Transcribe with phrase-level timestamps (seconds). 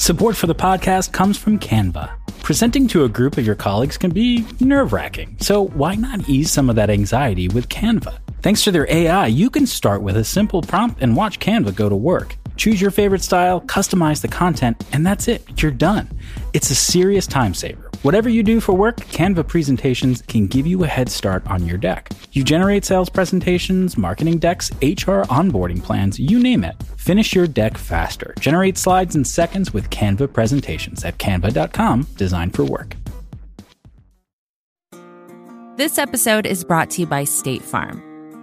[0.00, 2.10] Support for the podcast comes from Canva.
[2.42, 6.50] Presenting to a group of your colleagues can be nerve wracking, so why not ease
[6.50, 8.18] some of that anxiety with Canva?
[8.40, 11.90] Thanks to their AI, you can start with a simple prompt and watch Canva go
[11.90, 12.38] to work.
[12.60, 15.62] Choose your favorite style, customize the content, and that's it.
[15.62, 16.10] You're done.
[16.52, 17.90] It's a serious time saver.
[18.02, 21.78] Whatever you do for work, Canva presentations can give you a head start on your
[21.78, 22.10] deck.
[22.32, 26.76] You generate sales presentations, marketing decks, HR onboarding plans, you name it.
[26.98, 28.34] Finish your deck faster.
[28.38, 32.94] Generate slides in seconds with Canva presentations at canva.com, designed for work.
[35.76, 38.09] This episode is brought to you by State Farm.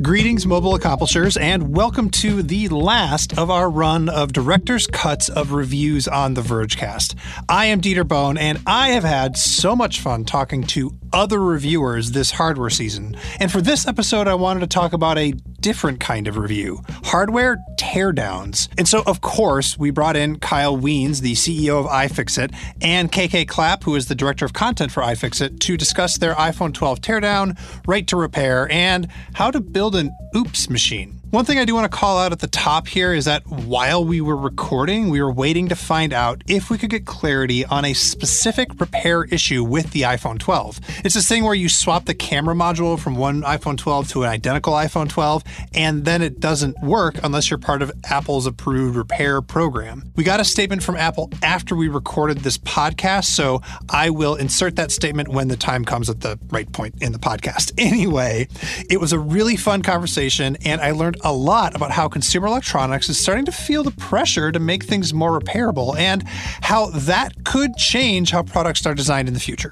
[0.00, 5.50] Greetings, mobile accomplishers, and welcome to the last of our run of director's cuts of
[5.50, 7.16] reviews on the Vergecast.
[7.48, 12.12] I am Dieter Bohn, and I have had so much fun talking to other reviewers
[12.12, 13.16] this hardware season.
[13.40, 17.58] And for this episode, I wanted to talk about a different kind of review hardware
[17.78, 18.68] teardowns.
[18.78, 23.48] And so, of course, we brought in Kyle Wiens, the CEO of iFixit, and KK
[23.48, 27.58] Clapp, who is the director of content for iFixit, to discuss their iPhone 12 teardown,
[27.86, 31.17] right to repair, and how to build an oops machine.
[31.30, 34.02] One thing I do want to call out at the top here is that while
[34.02, 37.84] we were recording, we were waiting to find out if we could get clarity on
[37.84, 40.80] a specific repair issue with the iPhone 12.
[41.04, 44.30] It's this thing where you swap the camera module from one iPhone 12 to an
[44.30, 49.42] identical iPhone 12, and then it doesn't work unless you're part of Apple's approved repair
[49.42, 50.10] program.
[50.16, 54.76] We got a statement from Apple after we recorded this podcast, so I will insert
[54.76, 57.72] that statement when the time comes at the right point in the podcast.
[57.98, 58.46] Anyway,
[58.90, 63.08] it was a really fun conversation, and I learned a lot about how consumer electronics
[63.08, 66.24] is starting to feel the pressure to make things more repairable and
[66.62, 69.70] how that could change how products are designed in the future.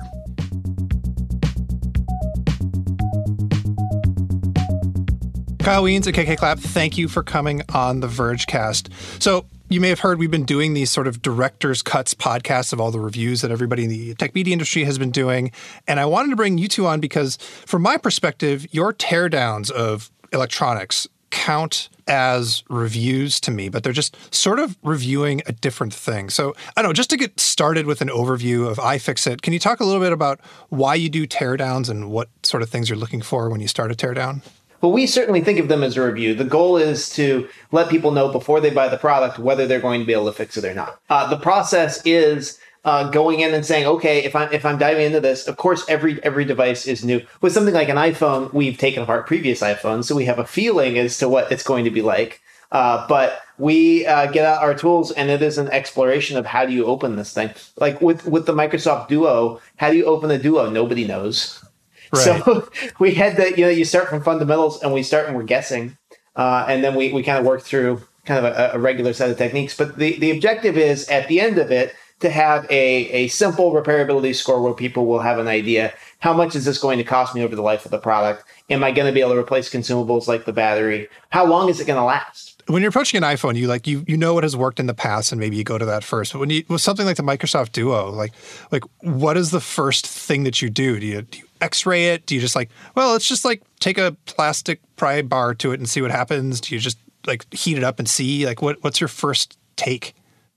[5.66, 8.88] Kyle Wiens and KK Clapp, thank you for coming on the Vergecast.
[9.20, 12.80] So, you may have heard we've been doing these sort of director's cuts podcasts of
[12.80, 15.50] all the reviews that everybody in the tech media industry has been doing.
[15.88, 17.36] And I wanted to bring you two on because,
[17.66, 24.16] from my perspective, your teardowns of electronics count as reviews to me, but they're just
[24.34, 26.30] sort of reviewing a different thing.
[26.30, 29.58] So I don't know, just to get started with an overview of iFixit, can you
[29.58, 32.98] talk a little bit about why you do teardowns and what sort of things you're
[32.98, 34.42] looking for when you start a teardown?
[34.80, 36.34] Well, we certainly think of them as a review.
[36.34, 40.00] The goal is to let people know before they buy the product whether they're going
[40.00, 41.00] to be able to fix it or not.
[41.08, 45.06] Uh, the process is uh, going in and saying, okay, if I'm if I'm diving
[45.06, 47.20] into this, of course, every every device is new.
[47.40, 50.96] With something like an iPhone, we've taken apart previous iPhones, so we have a feeling
[50.96, 52.40] as to what it's going to be like.
[52.70, 56.64] Uh, but we uh, get out our tools, and it is an exploration of how
[56.64, 57.50] do you open this thing.
[57.76, 60.70] Like with with the Microsoft Duo, how do you open the Duo?
[60.70, 61.64] Nobody knows.
[62.12, 62.44] Right.
[62.44, 62.68] So
[63.00, 65.98] we had that, you know, you start from fundamentals and we start and we're guessing.
[66.36, 69.30] Uh, and then we, we kind of work through kind of a, a, regular set
[69.30, 69.76] of techniques.
[69.76, 73.72] But the, the objective is at the end of it to have a, a simple
[73.72, 77.34] repairability score where people will have an idea how much is this going to cost
[77.34, 78.42] me over the life of the product?
[78.70, 81.08] Am I going to be able to replace consumables like the battery?
[81.28, 82.56] How long is it going to last?
[82.68, 84.94] when you're approaching an iPhone, you like you you know what has worked in the
[84.94, 86.32] past, and maybe you go to that first.
[86.32, 88.32] But when you with something like the Microsoft Duo, like
[88.72, 90.98] like what is the first thing that you do?
[90.98, 92.26] Do you, do you X-ray it?
[92.26, 95.78] Do you just like well, let's just like take a plastic pry bar to it
[95.78, 96.60] and see what happens?
[96.60, 100.15] Do you just like heat it up and see like what what's your first take?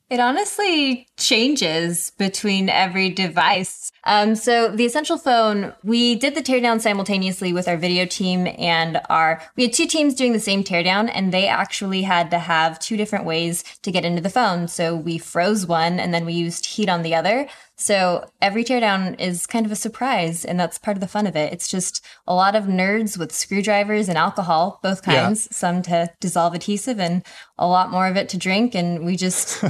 [0.09, 3.91] It honestly changes between every device.
[4.05, 8.99] Um, so the Essential Phone, we did the teardown simultaneously with our video team and
[9.07, 9.39] our.
[9.55, 12.97] We had two teams doing the same teardown, and they actually had to have two
[12.97, 14.67] different ways to get into the phone.
[14.67, 17.47] So we froze one, and then we used heat on the other.
[17.79, 21.37] So every teardown is kind of a surprise, and that's part of the fun of
[21.37, 21.53] it.
[21.53, 25.55] It's just a lot of nerds with screwdrivers and alcohol, both kinds, yeah.
[25.55, 27.23] some to dissolve adhesive and
[27.57, 29.63] a lot more of it to drink, and we just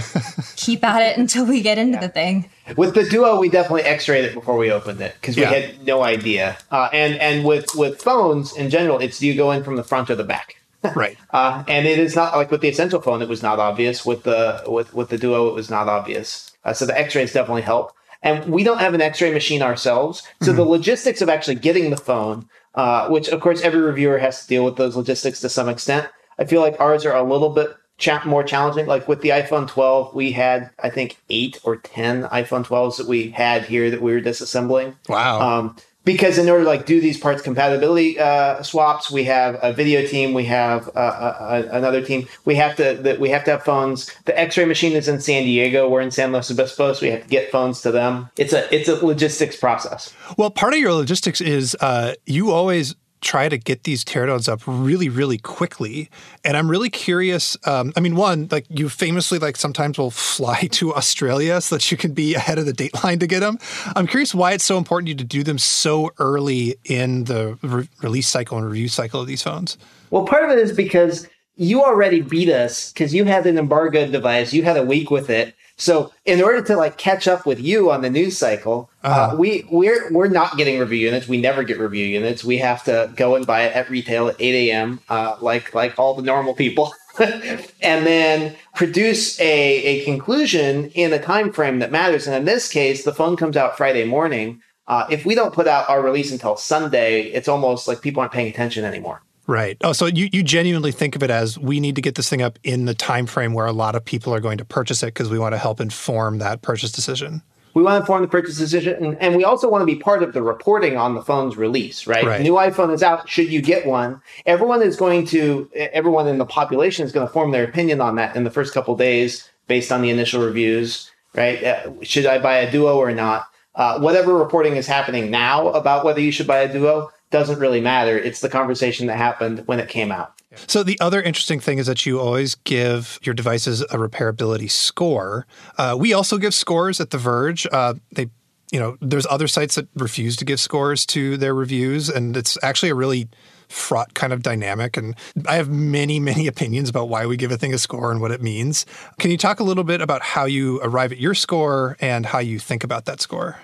[0.56, 2.08] keep at it until we get into yeah.
[2.08, 2.50] the thing.
[2.76, 5.54] With the Duo, we definitely X-rayed it before we opened it because we yeah.
[5.54, 6.58] had no idea.
[6.72, 9.84] Uh, and and with with phones in general, it's do you go in from the
[9.84, 10.56] front or the back?
[10.96, 11.18] right.
[11.30, 14.04] Uh, and it is not like with the Essential phone, it was not obvious.
[14.04, 16.52] With the with with the Duo, it was not obvious.
[16.66, 20.24] Uh, so the X-rays definitely help and we don't have an X-ray machine ourselves.
[20.42, 20.58] So mm-hmm.
[20.58, 24.48] the logistics of actually getting the phone, uh, which of course every reviewer has to
[24.48, 26.08] deal with those logistics to some extent.
[26.38, 28.88] I feel like ours are a little bit cha- more challenging.
[28.88, 33.08] Like with the iPhone 12, we had I think eight or ten iPhone 12s that
[33.08, 34.96] we had here that we were disassembling.
[35.08, 35.40] Wow.
[35.42, 35.76] Um,
[36.10, 40.04] because in order to like do these parts compatibility uh, swaps, we have a video
[40.04, 42.28] team, we have uh, a, a, another team.
[42.46, 44.12] We have to we have to have phones.
[44.26, 45.88] The X-ray machine is in San Diego.
[45.88, 48.28] We're in San Luis Obispo, so we have to get phones to them.
[48.38, 50.12] It's a it's a logistics process.
[50.36, 54.62] Well, part of your logistics is uh, you always try to get these teardowns up
[54.66, 56.10] really really quickly.
[56.44, 60.62] And i'm really curious um, i mean one like you famously like sometimes will fly
[60.72, 63.60] to australia so that you can be ahead of the dateline to get them
[63.96, 67.90] i'm curious why it's so important you to do them so early in the re-
[68.02, 69.78] release cycle and review cycle of these phones.
[70.10, 74.12] Well part of it is because you already beat us because you had an embargoed
[74.12, 74.54] device.
[74.54, 77.90] You had a week with it so in order to like catch up with you
[77.90, 79.34] on the news cycle, uh, uh-huh.
[79.34, 81.28] uh, we we're we're not getting review units.
[81.28, 82.44] We never get review units.
[82.44, 85.00] We have to go and buy it at retail at 8 a.m.
[85.10, 86.94] Uh, like like all the normal people.
[87.20, 92.28] and then produce a, a conclusion in a time frame that matters.
[92.28, 94.62] And in this case, the phone comes out Friday morning.
[94.88, 98.32] Uh, if we don't put out our release until Sunday, it's almost like people aren't
[98.32, 99.22] paying attention anymore.
[99.50, 99.78] Right.
[99.82, 102.44] Oh, so you, you genuinely think of it as we need to get this thing
[102.44, 105.08] up in the time frame where a lot of people are going to purchase it
[105.08, 107.42] because we want to help inform that purchase decision.
[107.74, 110.22] We want to inform the purchase decision, and, and we also want to be part
[110.22, 112.06] of the reporting on the phone's release.
[112.06, 112.24] Right?
[112.24, 112.42] right.
[112.42, 113.28] New iPhone is out.
[113.28, 114.22] Should you get one?
[114.46, 115.68] Everyone is going to.
[115.74, 118.72] Everyone in the population is going to form their opinion on that in the first
[118.72, 121.10] couple days based on the initial reviews.
[121.34, 121.64] Right?
[121.64, 123.48] Uh, should I buy a Duo or not?
[123.74, 127.82] Uh, whatever reporting is happening now about whether you should buy a Duo doesn't really
[127.82, 128.18] matter.
[128.18, 130.34] It's the conversation that happened when it came out.
[130.68, 135.46] So the other interesting thing is that you always give your devices a repairability score.
[135.78, 137.68] Uh, we also give scores at The Verge.
[137.72, 138.30] Uh, they,
[138.72, 142.58] you know, there's other sites that refuse to give scores to their reviews, and it's
[142.64, 143.30] actually a really
[143.68, 144.98] fraught kind of dynamic.
[144.98, 145.16] And
[145.48, 148.32] I have many, many opinions about why we give a thing a score and what
[148.32, 148.88] it means.
[149.20, 152.40] Can you talk a little bit about how you arrive at your score and how
[152.40, 153.60] you think about that score?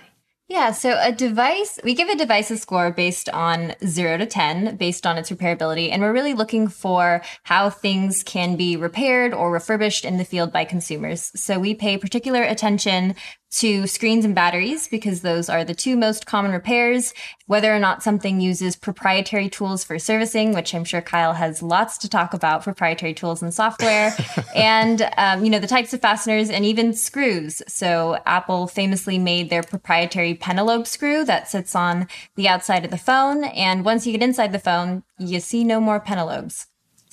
[0.48, 4.76] Yeah, so a device, we give a device a score based on zero to 10,
[4.76, 5.90] based on its repairability.
[5.92, 10.52] And we're really looking for how things can be repaired or refurbished in the field
[10.52, 11.32] by consumers.
[11.36, 13.16] So we pay particular attention
[13.60, 17.14] to screens and batteries because those are the two most common repairs.
[17.48, 21.98] Whether or not something uses proprietary tools for servicing, which I'm sure Kyle has lots
[22.00, 24.16] to talk about proprietary tools and software,
[24.56, 27.62] and um, you know the types of fasteners and even screws.
[27.68, 32.98] So Apple famously made their proprietary pentalobe screw that sits on the outside of the
[32.98, 36.66] phone, and once you get inside the phone, you see no more pentalobes.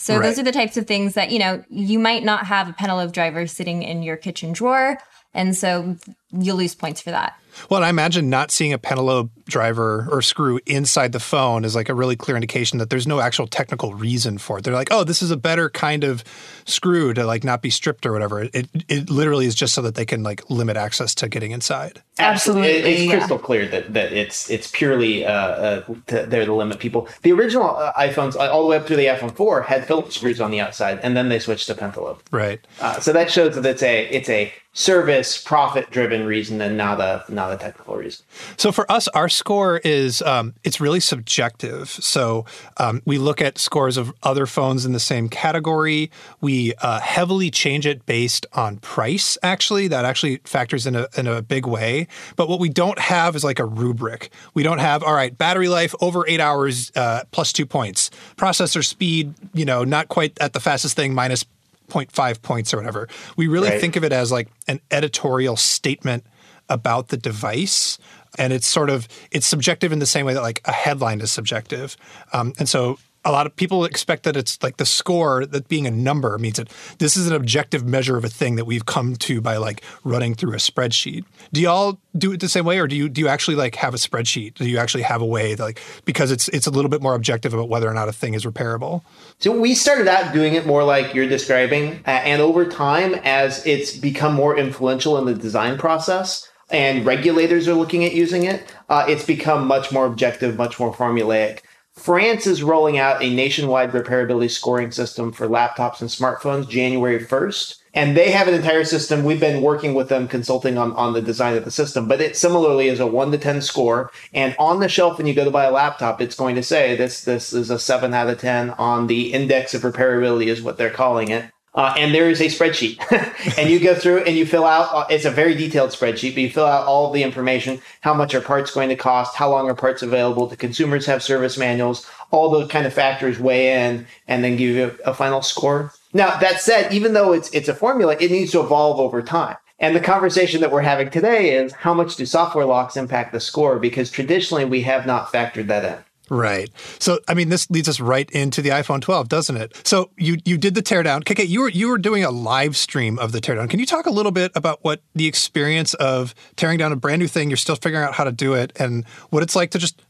[0.02, 0.22] So right.
[0.22, 3.12] those are the types of things that, you know, you might not have a pentalobe
[3.12, 4.98] driver sitting in your kitchen drawer,
[5.34, 5.96] and so
[6.30, 7.38] you lose points for that.
[7.70, 11.88] Well, I imagine not seeing a pentalobe driver or screw inside the phone is like
[11.88, 14.64] a really clear indication that there's no actual technical reason for it.
[14.64, 16.24] They're like, oh, this is a better kind of
[16.64, 18.42] screw to like not be stripped or whatever.
[18.42, 22.02] It it literally is just so that they can like limit access to getting inside.
[22.18, 23.10] Absolutely, it's yeah.
[23.10, 27.08] crystal clear that that it's it's purely uh, uh, to, there to limit people.
[27.22, 30.16] The original uh, iPhones, uh, all the way up to the iPhone 4, had Phillips
[30.16, 32.20] screws on the outside, and then they switched to pentalobe.
[32.30, 32.60] Right.
[32.80, 37.00] Uh, so that shows that it's a it's a service profit driven reason and not
[37.00, 38.24] a not a technical reason.
[38.56, 41.88] So for us, our score is um, it's really subjective.
[41.88, 42.44] So
[42.76, 46.10] um, we look at scores of other phones in the same category.
[46.40, 49.36] We uh, heavily change it based on price.
[49.42, 52.06] Actually, that actually factors in a in a big way.
[52.36, 54.30] But what we don't have is like a rubric.
[54.54, 58.84] We don't have all right battery life over eight hours uh, plus two points, processor
[58.84, 61.44] speed you know not quite at the fastest thing minus
[61.92, 63.08] 0.5 points or whatever.
[63.36, 63.80] We really right.
[63.80, 66.24] think of it as like an editorial statement
[66.72, 67.98] about the device
[68.38, 71.30] and it's sort of it's subjective in the same way that like a headline is
[71.30, 71.96] subjective
[72.32, 75.86] um, and so a lot of people expect that it's like the score that being
[75.86, 79.14] a number means that this is an objective measure of a thing that we've come
[79.16, 81.24] to by like running through a spreadsheet.
[81.52, 83.94] Do y'all do it the same way or do you do you actually like have
[83.94, 84.54] a spreadsheet?
[84.54, 87.14] Do you actually have a way that like because it's it's a little bit more
[87.14, 89.02] objective about whether or not a thing is repairable?
[89.38, 93.96] So we started out doing it more like you're describing and over time as it's
[93.96, 99.04] become more influential in the design process and regulators are looking at using it, uh,
[99.06, 101.60] it's become much more objective, much more formulaic.
[101.92, 107.76] France is rolling out a nationwide repairability scoring system for laptops and smartphones January 1st.
[107.94, 109.22] And they have an entire system.
[109.22, 112.34] We've been working with them, consulting on, on the design of the system, but it
[112.38, 114.10] similarly is a one to 10 score.
[114.32, 116.96] And on the shelf, when you go to buy a laptop, it's going to say
[116.96, 120.78] this, this is a seven out of 10 on the index of repairability is what
[120.78, 121.50] they're calling it.
[121.74, 122.98] Uh, and there is a spreadsheet
[123.58, 126.42] and you go through and you fill out uh, it's a very detailed spreadsheet but
[126.42, 129.70] you fill out all the information how much are parts going to cost how long
[129.70, 134.06] are parts available do consumers have service manuals all those kind of factors weigh in
[134.28, 137.68] and then give you a, a final score Now, that said, even though it's it's
[137.68, 139.56] a formula, it needs to evolve over time.
[139.78, 143.40] And the conversation that we're having today is how much do software locks impact the
[143.40, 143.78] score?
[143.78, 146.04] Because traditionally we have not factored that in.
[146.32, 146.70] Right.
[146.98, 149.78] So, I mean, this leads us right into the iPhone 12, doesn't it?
[149.86, 151.24] So, you you did the teardown.
[151.24, 153.68] KK, you were you were doing a live stream of the teardown.
[153.68, 157.20] Can you talk a little bit about what the experience of tearing down a brand
[157.20, 157.50] new thing?
[157.50, 160.00] You're still figuring out how to do it, and what it's like to just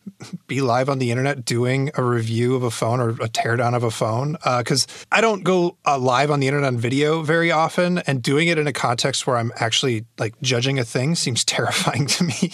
[0.47, 3.83] be live on the internet doing a review of a phone or a teardown of
[3.83, 4.37] a phone.
[4.59, 8.23] Because uh, I don't go uh, live on the internet on video very often, and
[8.23, 12.23] doing it in a context where I'm actually like judging a thing seems terrifying to
[12.23, 12.53] me.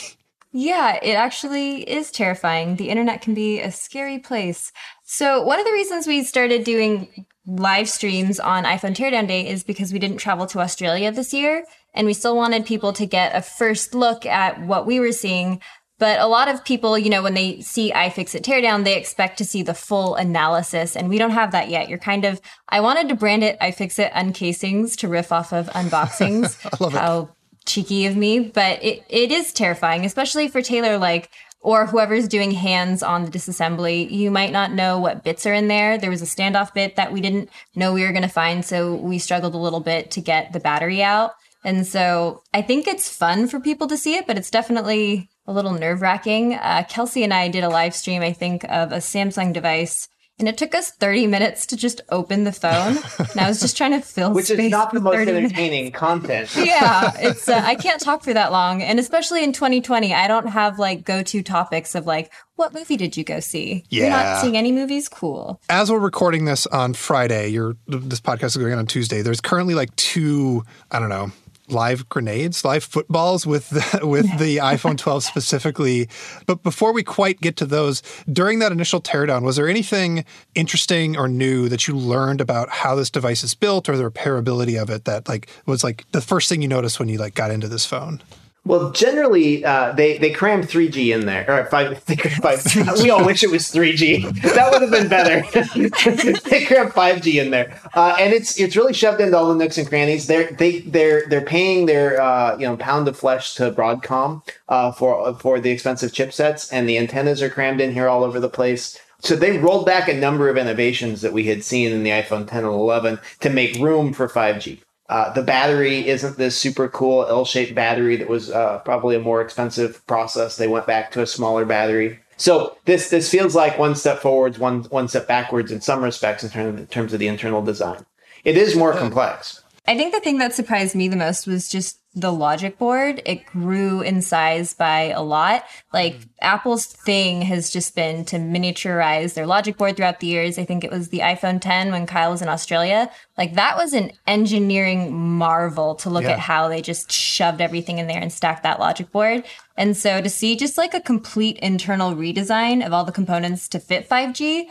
[0.50, 2.76] Yeah, it actually is terrifying.
[2.76, 4.72] The internet can be a scary place.
[5.04, 9.64] So, one of the reasons we started doing live streams on iPhone Teardown Day is
[9.64, 11.64] because we didn't travel to Australia this year
[11.94, 15.60] and we still wanted people to get a first look at what we were seeing.
[15.98, 19.44] But a lot of people, you know, when they see iFixit Teardown, they expect to
[19.44, 21.88] see the full analysis, and we don't have that yet.
[21.88, 26.56] You're kind of, I wanted to brand it iFixit Uncasings to riff off of unboxings.
[26.80, 27.28] I love how it
[27.68, 32.52] cheeky of me, but it, it is terrifying, especially for Taylor, like, or whoever's doing
[32.52, 34.10] hands on the disassembly.
[34.10, 35.98] You might not know what bits are in there.
[35.98, 38.94] There was a standoff bit that we didn't know we were going to find, so
[38.94, 41.32] we struggled a little bit to get the battery out.
[41.64, 45.52] And so I think it's fun for people to see it, but it's definitely a
[45.52, 46.54] little nerve wracking.
[46.54, 50.08] Uh, Kelsey and I did a live stream, I think, of a Samsung device
[50.38, 52.98] and it took us 30 minutes to just open the phone.
[53.30, 55.98] and I was just trying to fill Which space is not the most entertaining minutes.
[55.98, 56.50] content.
[56.56, 60.48] yeah, it's uh, I can't talk for that long, and especially in 2020, I don't
[60.48, 63.84] have like go-to topics of like what movie did you go see?
[63.88, 64.02] Yeah.
[64.02, 65.08] You're not seeing any movies?
[65.08, 65.60] Cool.
[65.68, 69.22] As we're recording this on Friday, your this podcast is going on on Tuesday.
[69.22, 71.30] There's currently like two, I don't know,
[71.70, 76.08] live grenades, live footballs with the, with the iPhone 12 specifically.
[76.46, 81.16] But before we quite get to those, during that initial teardown, was there anything interesting
[81.16, 84.90] or new that you learned about how this device is built or the repairability of
[84.90, 87.68] it that like was like the first thing you noticed when you like got into
[87.68, 88.22] this phone?
[88.68, 91.46] Well, generally, uh, they they crammed 3G in there.
[91.48, 92.62] Or five, five.
[93.02, 94.42] we all wish it was 3G.
[94.42, 95.40] That would have been better.
[96.50, 99.78] they crammed 5G in there, uh, and it's it's really shoved into all the nooks
[99.78, 100.26] and crannies.
[100.26, 104.92] They're they they're they're paying their uh, you know pound of flesh to Broadcom uh,
[104.92, 108.50] for for the expensive chipsets, and the antennas are crammed in here all over the
[108.50, 109.00] place.
[109.20, 112.46] So they rolled back a number of innovations that we had seen in the iPhone
[112.46, 114.80] 10 and 11 to make room for 5G.
[115.08, 119.40] Uh, the battery isn't this super cool L-shaped battery that was uh, probably a more
[119.40, 120.56] expensive process.
[120.56, 122.20] They went back to a smaller battery.
[122.36, 126.44] So this this feels like one step forwards, one one step backwards in some respects
[126.44, 128.04] in, in terms of the internal design.
[128.44, 129.64] It is more complex.
[129.88, 133.22] I think the thing that surprised me the most was just the logic board.
[133.26, 135.64] It grew in size by a lot.
[135.92, 136.28] Like mm.
[136.40, 140.58] Apple's thing has just been to miniaturize their logic board throughout the years.
[140.58, 143.10] I think it was the iPhone 10 when Kyle was in Australia.
[143.36, 146.30] Like that was an engineering marvel to look Yeah.
[146.32, 149.44] at how they just shoved everything in there and stacked that logic board.
[149.76, 153.78] And so to see just like a complete internal redesign of all the components to
[153.78, 154.66] fit 5G,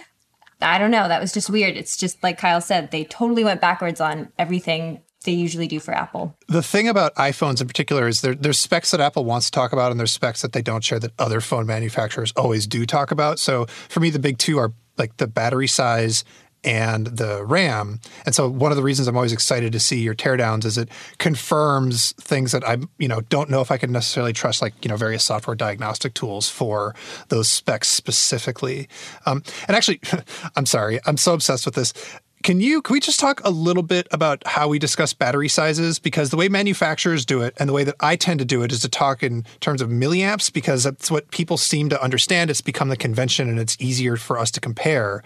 [0.60, 1.08] I don't know.
[1.08, 1.77] That was just weird.
[1.77, 5.94] It's just like Kyle said, they totally went backwards on everything they usually do for
[5.94, 6.36] Apple.
[6.48, 9.74] The thing about iPhones in particular is there, there's specs that Apple wants to talk
[9.74, 13.12] about, and there's specs that they don't share that other phone manufacturers always do talk
[13.12, 13.38] about.
[13.38, 16.24] So for me, the big two are like the battery size
[16.64, 18.00] and the RAM.
[18.26, 20.90] And so one of the reasons I'm always excited to see your teardowns is it
[21.18, 24.90] confirms things that I, you know, don't know if I can necessarily trust, like you
[24.90, 26.96] know, various software diagnostic tools for
[27.28, 28.88] those specs specifically.
[29.26, 30.00] Um, and actually,
[30.56, 31.94] I'm sorry, I'm so obsessed with this.
[32.48, 36.00] Can you can we just talk a little bit about how we discuss battery sizes?
[36.00, 38.72] Because the way manufacturers do it and the way that I tend to do it
[38.72, 42.50] is to talk in terms of milliamps because that's what people seem to understand.
[42.50, 45.24] It's become the convention and it's easier for us to compare.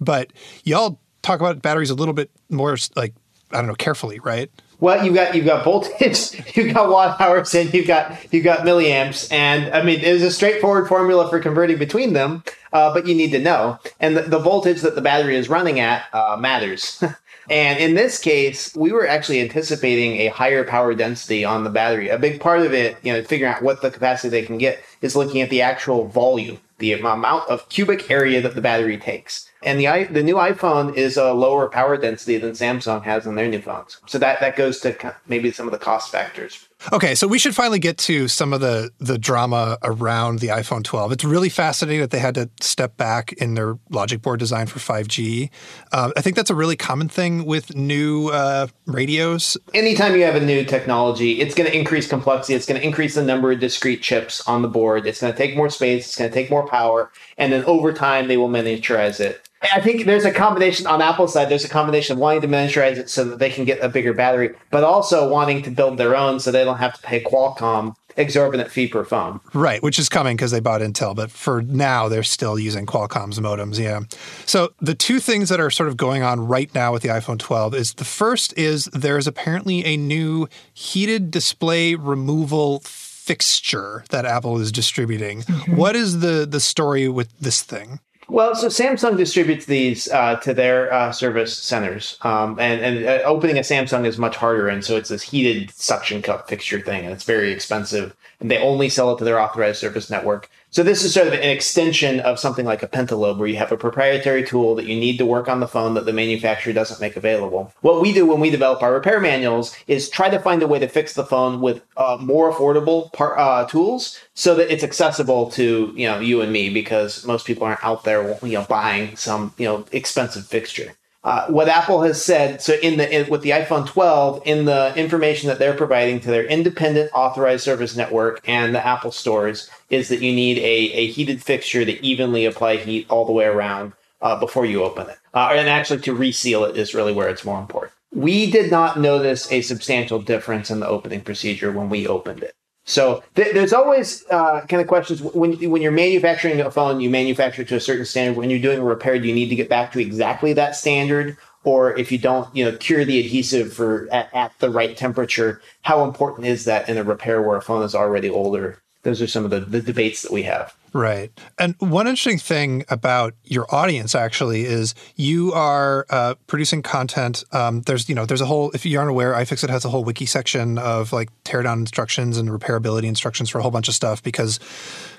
[0.00, 0.32] But
[0.64, 3.14] y'all talk about batteries a little bit more like
[3.52, 4.50] I don't know carefully, right?
[4.84, 8.66] Well, you've got you've got voltage, you've got watt hours, and you've got you've got
[8.66, 13.14] milliamps, and I mean, there's a straightforward formula for converting between them, uh, but you
[13.14, 17.02] need to know, and the, the voltage that the battery is running at uh, matters.
[17.50, 22.10] and in this case, we were actually anticipating a higher power density on the battery.
[22.10, 24.84] A big part of it, you know, figuring out what the capacity they can get,
[25.00, 29.48] is looking at the actual volume, the amount of cubic area that the battery takes.
[29.62, 33.48] And the the new iPhone is a lower power density than Samsung has in their
[33.48, 34.00] new phones.
[34.06, 36.68] So that that goes to maybe some of the cost factors.
[36.92, 40.84] Okay, so we should finally get to some of the the drama around the iPhone
[40.84, 41.12] 12.
[41.12, 44.78] It's really fascinating that they had to step back in their logic board design for
[44.78, 45.50] 5G.
[45.92, 49.56] Uh, I think that's a really common thing with new uh, radios.
[49.72, 52.54] Anytime you have a new technology, it's going to increase complexity.
[52.54, 55.06] It's going to increase the number of discrete chips on the board.
[55.06, 56.06] It's going to take more space.
[56.06, 59.43] It's going to take more power, and then over time they will miniaturize it.
[59.72, 61.48] I think there's a combination on Apple's side.
[61.48, 64.12] There's a combination of wanting to miniaturize it so that they can get a bigger
[64.12, 67.94] battery, but also wanting to build their own so they don't have to pay Qualcomm
[68.16, 69.40] exorbitant fee per phone.
[69.52, 73.40] Right, which is coming because they bought Intel, but for now they're still using Qualcomm's
[73.40, 73.78] modems.
[73.78, 74.00] Yeah.
[74.46, 77.38] So the two things that are sort of going on right now with the iPhone
[77.38, 84.60] 12 is the first is there's apparently a new heated display removal fixture that Apple
[84.60, 85.42] is distributing.
[85.42, 85.76] Mm-hmm.
[85.76, 88.00] What is the the story with this thing?
[88.28, 93.22] Well, so Samsung distributes these uh, to their uh, service centers, um, and, and uh,
[93.24, 97.04] opening a Samsung is much harder, and so it's this heated suction cup fixture thing,
[97.04, 100.48] and it's very expensive, and they only sell it to their authorized service network.
[100.74, 103.70] So this is sort of an extension of something like a Pentalobe, where you have
[103.70, 107.00] a proprietary tool that you need to work on the phone that the manufacturer doesn't
[107.00, 107.72] make available.
[107.82, 110.80] What we do when we develop our repair manuals is try to find a way
[110.80, 115.48] to fix the phone with uh, more affordable par- uh, tools, so that it's accessible
[115.52, 119.14] to you know you and me, because most people aren't out there you know buying
[119.14, 120.96] some you know expensive fixture.
[121.24, 124.94] Uh, what Apple has said, so in the in, with the iPhone 12, in the
[124.94, 130.08] information that they're providing to their independent authorized service network and the Apple stores, is
[130.10, 133.94] that you need a, a heated fixture to evenly apply heat all the way around
[134.20, 137.44] uh, before you open it, uh, and actually to reseal it is really where it's
[137.44, 137.92] more important.
[138.12, 142.54] We did not notice a substantial difference in the opening procedure when we opened it.
[142.84, 147.08] So th- there's always uh, kind of questions when when you're manufacturing a phone, you
[147.08, 148.36] manufacture to a certain standard.
[148.36, 151.36] When you're doing a repair, do you need to get back to exactly that standard?
[151.64, 155.62] Or if you don't, you know, cure the adhesive for at, at the right temperature,
[155.80, 158.83] how important is that in a repair where a phone is already older?
[159.04, 160.74] Those are some of the, the debates that we have.
[160.94, 161.32] Right.
[161.58, 167.42] And one interesting thing about your audience actually is you are uh, producing content.
[167.52, 170.04] Um, there's, you know, there's a whole, if you aren't aware, iFixit has a whole
[170.04, 174.22] wiki section of like teardown instructions and repairability instructions for a whole bunch of stuff
[174.22, 174.60] because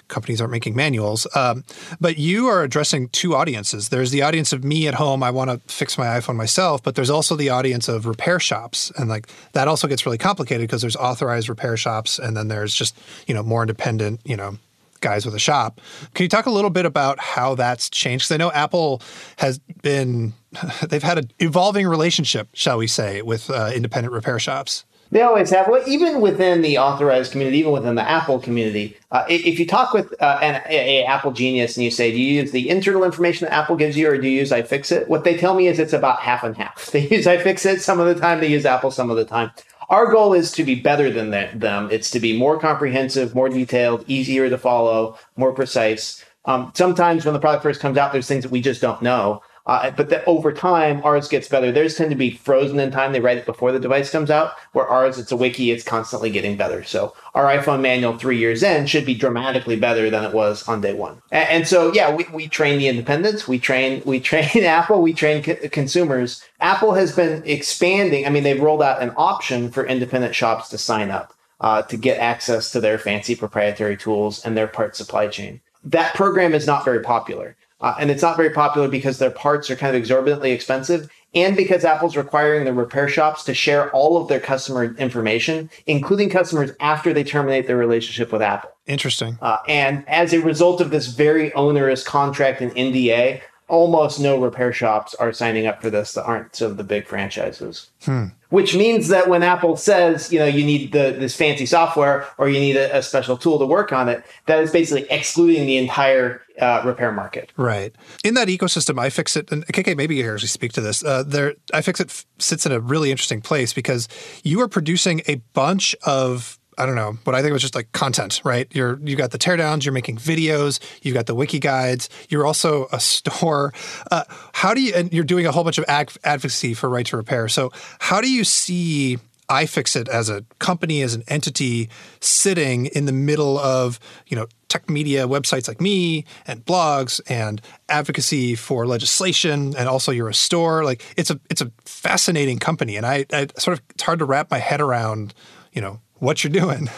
[0.08, 1.28] companies aren't making manuals.
[1.36, 1.64] Um,
[2.00, 3.90] but you are addressing two audiences.
[3.90, 5.24] There's the audience of me at home.
[5.24, 8.92] I want to fix my iPhone myself, but there's also the audience of repair shops,
[8.98, 12.74] and like that also gets really complicated because there's authorized repair shops, and then there's
[12.74, 12.98] just
[13.28, 14.58] you know more independent you know
[15.06, 15.80] guys with a shop.
[16.16, 18.26] Can you talk a little bit about how that's changed?
[18.26, 19.02] Because I know Apple
[19.38, 20.34] has been,
[20.90, 24.84] they've had an evolving relationship, shall we say, with uh, independent repair shops.
[25.16, 25.70] They always have.
[25.70, 29.94] Well, even within the authorized community, even within the Apple community, uh, if you talk
[29.94, 33.06] with uh, an a, a, Apple genius and you say, "Do you use the internal
[33.06, 35.80] information that Apple gives you, or do you use iFixit?" What they tell me is
[35.80, 36.90] it's about half and half.
[36.92, 39.52] They use iFixit some of the time, they use Apple some of the time.
[39.88, 41.88] Our goal is to be better than them.
[41.94, 46.26] It's to be more comprehensive, more detailed, easier to follow, more precise.
[46.44, 49.42] Um, sometimes when the product first comes out, there's things that we just don't know.
[49.68, 51.72] Uh, but that over time, ours gets better.
[51.72, 53.14] Theirs tend to be frozen in time.
[53.14, 54.54] They write it before the device comes out.
[54.74, 55.72] Where ours, it's a wiki.
[55.72, 56.84] It's constantly getting better.
[56.84, 60.82] So our iPhone manual three years in should be dramatically better than it was on
[60.82, 61.22] day one.
[61.32, 63.48] And, and so, yeah, we, we train the independents.
[63.48, 65.02] We train we train Apple.
[65.02, 66.44] We train c- consumers.
[66.60, 68.28] Apple has been expanding.
[68.28, 71.98] I mean, they've rolled out an option for independent shops to sign up uh, to
[71.98, 75.62] get access to their fancy proprietary tools and their part supply chain.
[75.84, 77.56] That program is not very popular.
[77.86, 81.56] Uh, and it's not very popular because their parts are kind of exorbitantly expensive and
[81.56, 86.72] because Apple's requiring the repair shops to share all of their customer information, including customers
[86.80, 88.72] after they terminate their relationship with Apple.
[88.88, 89.38] Interesting.
[89.40, 94.72] Uh, and as a result of this very onerous contract and NDA, almost no repair
[94.72, 97.90] shops are signing up for this that aren't some of the big franchises.
[98.04, 98.28] Hmm.
[98.50, 102.48] Which means that when Apple says, you know, you need the, this fancy software or
[102.48, 105.78] you need a, a special tool to work on it, that is basically excluding the
[105.78, 107.52] entire uh, repair market.
[107.58, 107.94] Right.
[108.24, 111.04] In that ecosystem, iFixit, and KK, maybe you actually speak to this.
[111.04, 114.08] Uh, there, iFixit f- sits in a really interesting place because
[114.44, 117.76] you are producing a bunch of I don't know, but I think it was just
[117.76, 118.68] like content, right?
[118.74, 122.88] You're you got the teardowns, you're making videos, you've got the wiki guides, you're also
[122.92, 123.74] a store.
[124.12, 127.18] Uh, how do you and you're doing a whole bunch of advocacy for right to
[127.18, 127.48] repair.
[127.48, 129.18] So how do you see
[129.50, 134.90] iFixit as a company, as an entity, sitting in the middle of you know tech
[134.90, 140.84] media websites like me and blogs and advocacy for legislation, and also you're a store.
[140.84, 144.26] Like it's a it's a fascinating company, and I, I sort of it's hard to
[144.26, 145.34] wrap my head around.
[145.74, 146.90] You know what you're doing.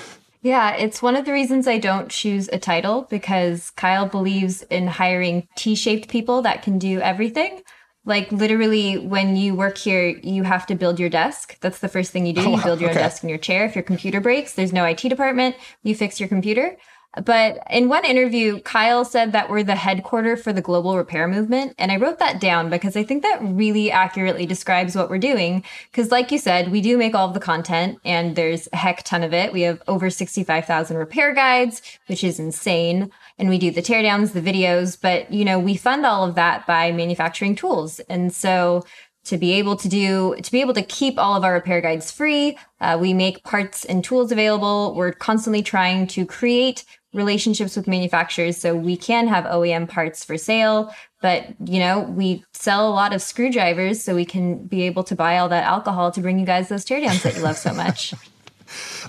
[0.41, 4.87] Yeah, it's one of the reasons I don't choose a title because Kyle believes in
[4.87, 7.63] hiring T shaped people that can do everything.
[8.05, 11.59] Like literally, when you work here, you have to build your desk.
[11.59, 12.41] That's the first thing you do.
[12.49, 12.99] You build your okay.
[12.99, 13.65] own desk and your chair.
[13.65, 15.55] If your computer breaks, there's no IT department.
[15.83, 16.77] You fix your computer.
[17.25, 21.73] But in one interview, Kyle said that we're the headquarter for the global repair movement.
[21.77, 25.63] And I wrote that down because I think that really accurately describes what we're doing.
[25.91, 29.03] Because, like you said, we do make all of the content and there's a heck
[29.03, 29.53] ton of it.
[29.53, 33.11] We have over 65,000 repair guides, which is insane.
[33.39, 36.65] And we do the teardowns, the videos, but you know, we fund all of that
[36.65, 37.99] by manufacturing tools.
[38.01, 38.83] And so
[39.27, 42.11] to be able to do to be able to keep all of our repair guides
[42.11, 47.87] free uh, we make parts and tools available we're constantly trying to create relationships with
[47.87, 52.91] manufacturers so we can have oem parts for sale but you know we sell a
[52.91, 56.37] lot of screwdrivers so we can be able to buy all that alcohol to bring
[56.37, 58.13] you guys those teardowns that you love so much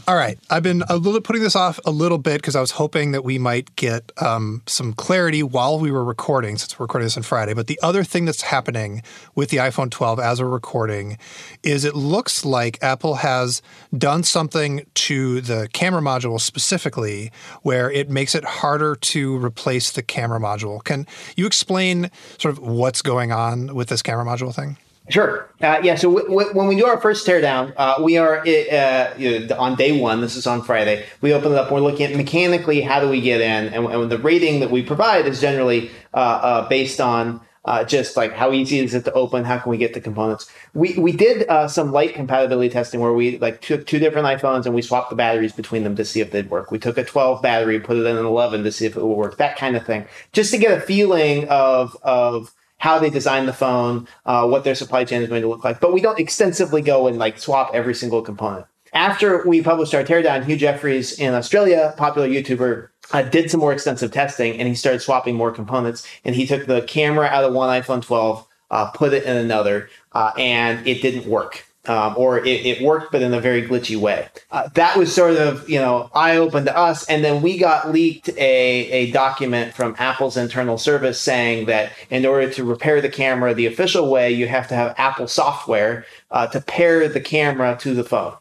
[0.07, 0.39] All right.
[0.51, 3.25] I've been a little putting this off a little bit because I was hoping that
[3.25, 7.23] we might get um, some clarity while we were recording, since we're recording this on
[7.23, 7.55] Friday.
[7.55, 9.03] But the other thing that's happening
[9.35, 11.19] with the iPhone 12 as we're recording
[11.63, 13.63] is it looks like Apple has
[13.97, 17.31] done something to the camera module specifically
[17.63, 20.83] where it makes it harder to replace the camera module.
[20.83, 24.77] Can you explain sort of what's going on with this camera module thing?
[25.09, 25.49] Sure.
[25.63, 25.95] Uh, yeah.
[25.95, 29.57] So w- w- when we do our first teardown, uh, we are uh, you know,
[29.59, 30.21] on day one.
[30.21, 31.07] This is on Friday.
[31.21, 31.73] We open it up.
[31.73, 34.83] We're looking at mechanically how do we get in, and, and the rating that we
[34.83, 39.13] provide is generally uh, uh, based on uh, just like how easy is it to
[39.15, 40.51] open, how can we get the components.
[40.75, 44.75] We we did some light compatibility testing where we like took two different iPhones and
[44.75, 46.71] we swapped the batteries between them to see if they'd work.
[46.71, 49.15] We took a 12 battery, put it in an 11 to see if it would
[49.15, 49.39] work.
[49.39, 53.53] That kind of thing, just to get a feeling of of how they design the
[53.53, 55.81] phone, uh, what their supply chain is going to look like.
[55.81, 58.67] But we don't extensively go and like swap every single component.
[58.95, 63.73] After we published our teardown, Hugh Jeffreys in Australia, popular YouTuber, uh, did some more
[63.73, 66.07] extensive testing and he started swapping more components.
[66.25, 69.91] And he took the camera out of one iPhone 12, uh, put it in another,
[70.13, 73.97] uh, and it didn't work um, or it, it, worked, but in a very glitchy
[73.97, 74.29] way.
[74.51, 77.07] Uh, that was sort of, you know, eye open to us.
[77.09, 82.27] And then we got leaked a, a document from Apple's internal service saying that in
[82.27, 86.47] order to repair the camera the official way, you have to have Apple software uh,
[86.49, 88.37] to pair the camera to the phone.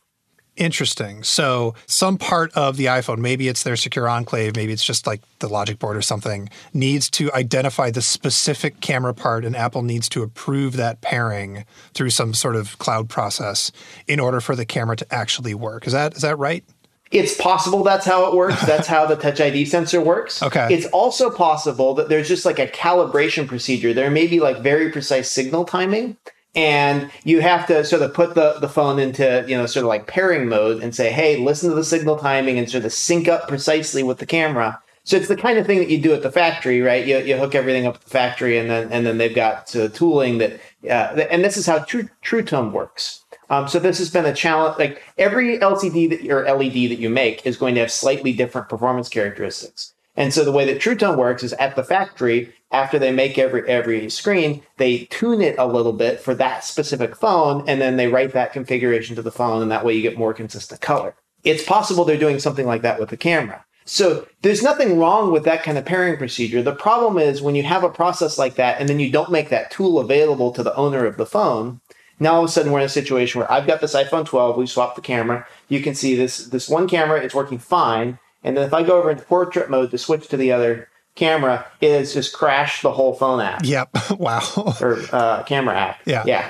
[0.57, 1.21] Interesting.
[1.21, 5.21] So, some part of the iPhone, maybe it's their secure enclave, maybe it's just like
[5.37, 10.09] the logic board or something, needs to identify the specific camera part, and Apple needs
[10.09, 13.71] to approve that pairing through some sort of cloud process
[14.07, 15.85] in order for the camera to actually work.
[15.85, 16.63] Is that is that right?
[17.11, 18.59] It's possible that's how it works.
[18.65, 20.43] That's how the Touch ID sensor works.
[20.43, 20.67] Okay.
[20.71, 23.93] It's also possible that there's just like a calibration procedure.
[23.93, 26.17] There may be like very precise signal timing
[26.57, 29.87] and you have to sort of put the, the phone into you know sort of
[29.87, 33.27] like pairing mode and say hey listen to the signal timing and sort of sync
[33.27, 34.81] up precisely with the camera.
[35.03, 37.05] So it's the kind of thing that you do at the factory right?
[37.05, 39.87] You, you hook everything up at the factory and then and then they've got uh,
[39.89, 43.23] tooling that uh, and this is how true tone works.
[43.49, 47.09] Um, so this has been a challenge like every lcd that, or led that you
[47.09, 49.93] make is going to have slightly different performance characteristics.
[50.17, 53.37] And so the way that True Tone works is at the factory, after they make
[53.37, 57.97] every every screen, they tune it a little bit for that specific phone, and then
[57.97, 61.15] they write that configuration to the phone, and that way you get more consistent color.
[61.43, 63.63] It's possible they're doing something like that with the camera.
[63.85, 66.61] So there's nothing wrong with that kind of pairing procedure.
[66.61, 69.47] The problem is when you have a process like that and then you don't make
[69.47, 71.79] that tool available to the owner of the phone,
[72.19, 74.57] now all of a sudden we're in a situation where I've got this iPhone 12,
[74.57, 75.47] we swapped the camera.
[75.69, 78.19] You can see this this one camera, it's working fine.
[78.43, 81.65] And then if I go over into portrait mode to switch to the other camera,
[81.81, 83.61] is just crashed the whole phone app.
[83.63, 83.89] Yep.
[84.11, 84.41] wow.
[84.81, 85.99] or uh, camera app.
[86.05, 86.23] Yeah.
[86.25, 86.49] Yeah.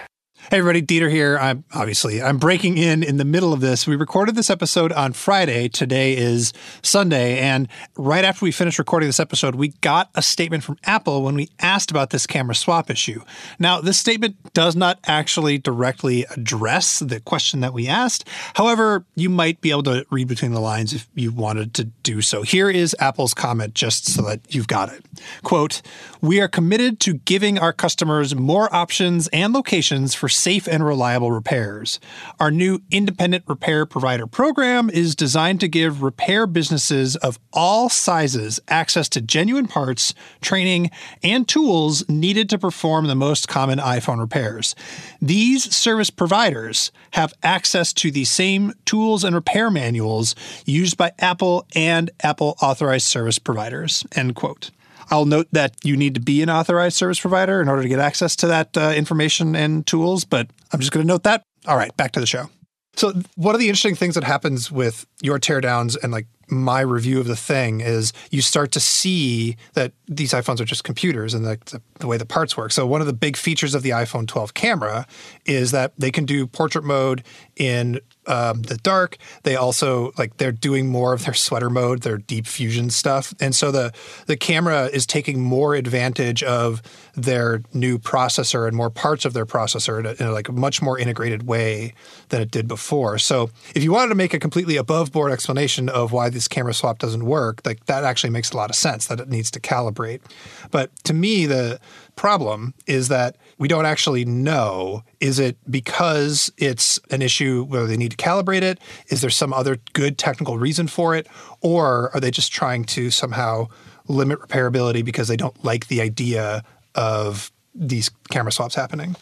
[0.49, 1.37] Hey everybody, Dieter here.
[1.37, 3.85] I'm obviously I'm breaking in in the middle of this.
[3.85, 5.67] We recorded this episode on Friday.
[5.67, 10.63] Today is Sunday, and right after we finished recording this episode, we got a statement
[10.63, 13.23] from Apple when we asked about this camera swap issue.
[13.59, 18.25] Now, this statement does not actually directly address the question that we asked.
[18.53, 22.21] However, you might be able to read between the lines if you wanted to do
[22.21, 22.43] so.
[22.43, 25.03] Here is Apple's comment just so that you've got it.
[25.43, 25.81] Quote,
[26.21, 31.31] "We are committed to giving our customers more options and locations for safe and reliable
[31.31, 31.99] repairs.
[32.39, 38.59] Our new independent repair provider program is designed to give repair businesses of all sizes
[38.67, 40.91] access to genuine parts, training,
[41.23, 44.75] and tools needed to perform the most common iPhone repairs.
[45.21, 51.65] These service providers have access to the same tools and repair manuals used by Apple
[51.75, 54.05] and Apple authorized service providers.
[54.15, 54.71] End quote.
[55.09, 57.99] I'll note that you need to be an authorized service provider in order to get
[57.99, 61.43] access to that uh, information and tools, but I'm just going to note that.
[61.65, 62.49] All right, back to the show.
[62.95, 67.19] So, one of the interesting things that happens with your teardowns and like my review
[67.19, 71.45] of the thing is you start to see that these iPhones are just computers and
[71.45, 72.71] the, the, way the parts work.
[72.71, 75.05] So, one of the big features of the iPhone 12 camera
[75.45, 77.23] is that they can do portrait mode
[77.55, 79.17] in um, the dark.
[79.43, 83.55] They also like they're doing more of their sweater mode, their deep fusion stuff, and
[83.55, 83.93] so the
[84.27, 86.81] the camera is taking more advantage of
[87.15, 90.81] their new processor and more parts of their processor in a, in a like much
[90.81, 91.93] more integrated way
[92.29, 93.17] than it did before.
[93.17, 96.73] So if you wanted to make a completely above board explanation of why this camera
[96.73, 99.59] swap doesn't work, like that actually makes a lot of sense that it needs to
[99.59, 100.21] calibrate.
[100.69, 101.79] But to me, the
[102.15, 105.03] problem is that we don't actually know.
[105.19, 108.79] Is it because it's an issue where they need to calibrate it?
[109.07, 111.27] Is there some other good technical reason for it?
[111.61, 113.67] Or are they just trying to somehow
[114.07, 116.63] limit repairability because they don't like the idea
[116.95, 119.15] of these camera swaps happening?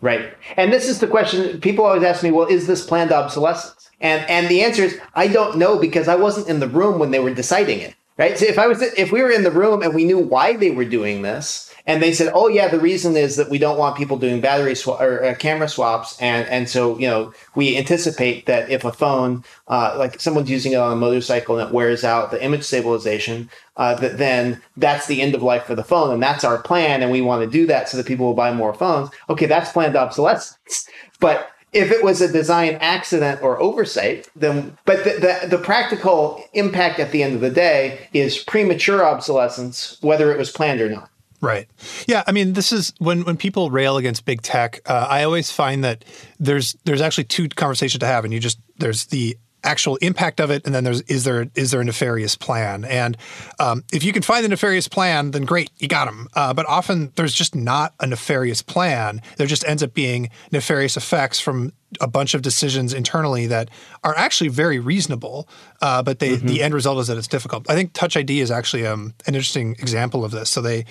[0.00, 0.32] Right.
[0.56, 3.87] And this is the question people always ask me, well, is this planned obsolescence?
[4.00, 7.10] And and the answer is I don't know because I wasn't in the room when
[7.10, 7.94] they were deciding it.
[8.16, 8.36] Right?
[8.36, 10.72] So if I was if we were in the room and we knew why they
[10.72, 13.96] were doing this, and they said, "Oh yeah, the reason is that we don't want
[13.96, 18.46] people doing battery sw- or uh, camera swaps, and and so you know we anticipate
[18.46, 22.02] that if a phone, uh, like someone's using it on a motorcycle and it wears
[22.02, 26.12] out the image stabilization, uh, that then that's the end of life for the phone,
[26.12, 28.52] and that's our plan, and we want to do that so that people will buy
[28.52, 29.10] more phones.
[29.30, 30.88] Okay, that's planned obsolescence,
[31.20, 36.42] but if it was a design accident or oversight, then but the, the, the, practical
[36.54, 40.88] impact at the end of the day is premature obsolescence, whether it was planned or
[40.88, 41.10] not.
[41.40, 41.68] Right.
[42.06, 42.24] Yeah.
[42.26, 44.80] I mean, this is when when people rail against big tech.
[44.86, 46.04] Uh, I always find that
[46.40, 50.50] there's there's actually two conversations to have, and you just there's the actual impact of
[50.50, 52.84] it, and then there's is there is there a nefarious plan?
[52.84, 53.16] And
[53.58, 56.28] um, if you can find the nefarious plan, then great, you got them.
[56.34, 59.20] Uh, but often there's just not a nefarious plan.
[59.36, 63.70] There just ends up being nefarious effects from a bunch of decisions internally that
[64.04, 65.48] are actually very reasonable,
[65.80, 66.46] uh, but they, mm-hmm.
[66.46, 67.68] the end result is that it's difficult.
[67.70, 70.50] I think Touch ID is actually um, an interesting example of this.
[70.50, 70.84] So they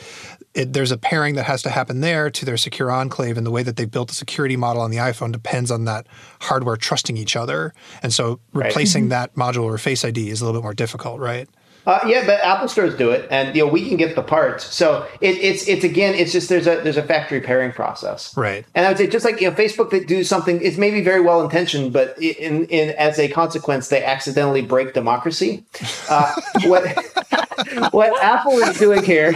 [0.57, 3.51] it, there's a pairing that has to happen there to their secure enclave, and the
[3.51, 6.07] way that they built the security model on the iPhone depends on that
[6.41, 7.73] hardware trusting each other.
[8.01, 9.09] And so replacing right.
[9.09, 11.47] that module or Face ID is a little bit more difficult, right?
[11.87, 14.65] Uh, yeah, but Apple stores do it, and you know we can get the parts.
[14.75, 18.65] So it, it's it's again, it's just there's a there's a factory pairing process, right?
[18.75, 21.21] And I would say just like you know Facebook that do something, it's maybe very
[21.21, 25.63] well intentioned, but in in as a consequence, they accidentally break democracy.
[26.09, 26.83] Uh, what
[27.91, 29.31] what Apple is doing here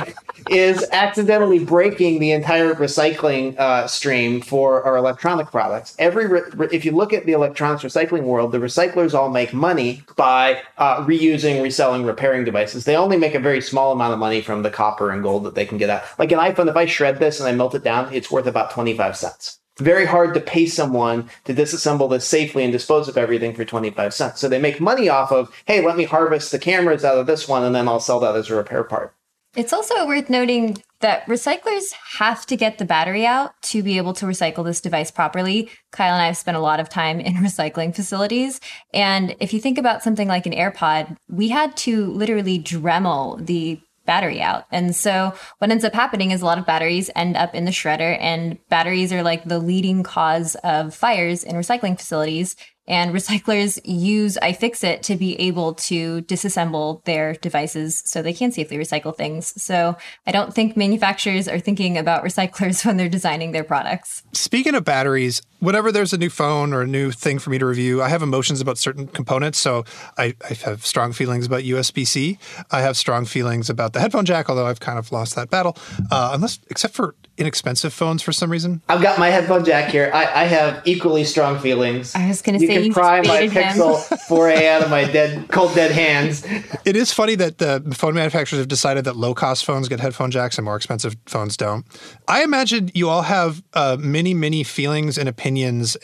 [0.50, 5.96] is accidentally breaking the entire recycling uh, stream for our electronic products.
[6.00, 10.04] Every re- if you look at the electronics recycling world, the recyclers all make money
[10.16, 12.86] by uh, reusing, reselling, repairing devices.
[12.86, 15.56] They only make a very small amount of money from the copper and gold that
[15.56, 16.04] they can get out.
[16.18, 18.72] Like an iPhone, if I shred this and I melt it down, it's worth about
[18.72, 23.18] twenty five cents very hard to pay someone to disassemble this safely and dispose of
[23.18, 24.40] everything for 25 cents.
[24.40, 27.48] So they make money off of, hey, let me harvest the cameras out of this
[27.48, 29.14] one and then I'll sell that as a repair part.
[29.56, 34.14] It's also worth noting that recyclers have to get the battery out to be able
[34.14, 35.70] to recycle this device properly.
[35.92, 38.62] Kyle and I have spent a lot of time in recycling facilities.
[38.94, 43.82] And if you think about something like an AirPod, we had to literally Dremel the
[44.06, 44.66] battery out.
[44.72, 47.72] And so what ends up happening is a lot of batteries end up in the
[47.72, 52.56] shredder and batteries are like the leading cause of fires in recycling facilities.
[52.92, 58.76] And recyclers use iFixit to be able to disassemble their devices so they can safely
[58.76, 59.54] recycle things.
[59.62, 59.96] So
[60.28, 64.24] I don't think manufacturers are thinking about recyclers when they're designing their products.
[64.34, 67.66] Speaking of batteries, whenever there's a new phone or a new thing for me to
[67.66, 69.60] review, I have emotions about certain components.
[69.60, 69.86] So
[70.18, 72.38] I, I have strong feelings about USB C.
[72.72, 75.78] I have strong feelings about the headphone jack, although I've kind of lost that battle.
[76.12, 78.82] Uh, unless, except for inexpensive phones for some reason.
[78.90, 80.12] I've got my headphone jack here.
[80.14, 82.14] I, I have equally strong feelings.
[82.14, 83.98] I was going to say can pry my Pixel
[84.28, 86.46] 4a out of my dead, cold dead hands.
[86.86, 90.32] It is funny that the phone manufacturers have decided that low cost phones get headphone
[90.32, 91.86] jacks and more expensive phones don't.
[92.28, 95.51] I imagine you all have uh, many, many feelings and opinions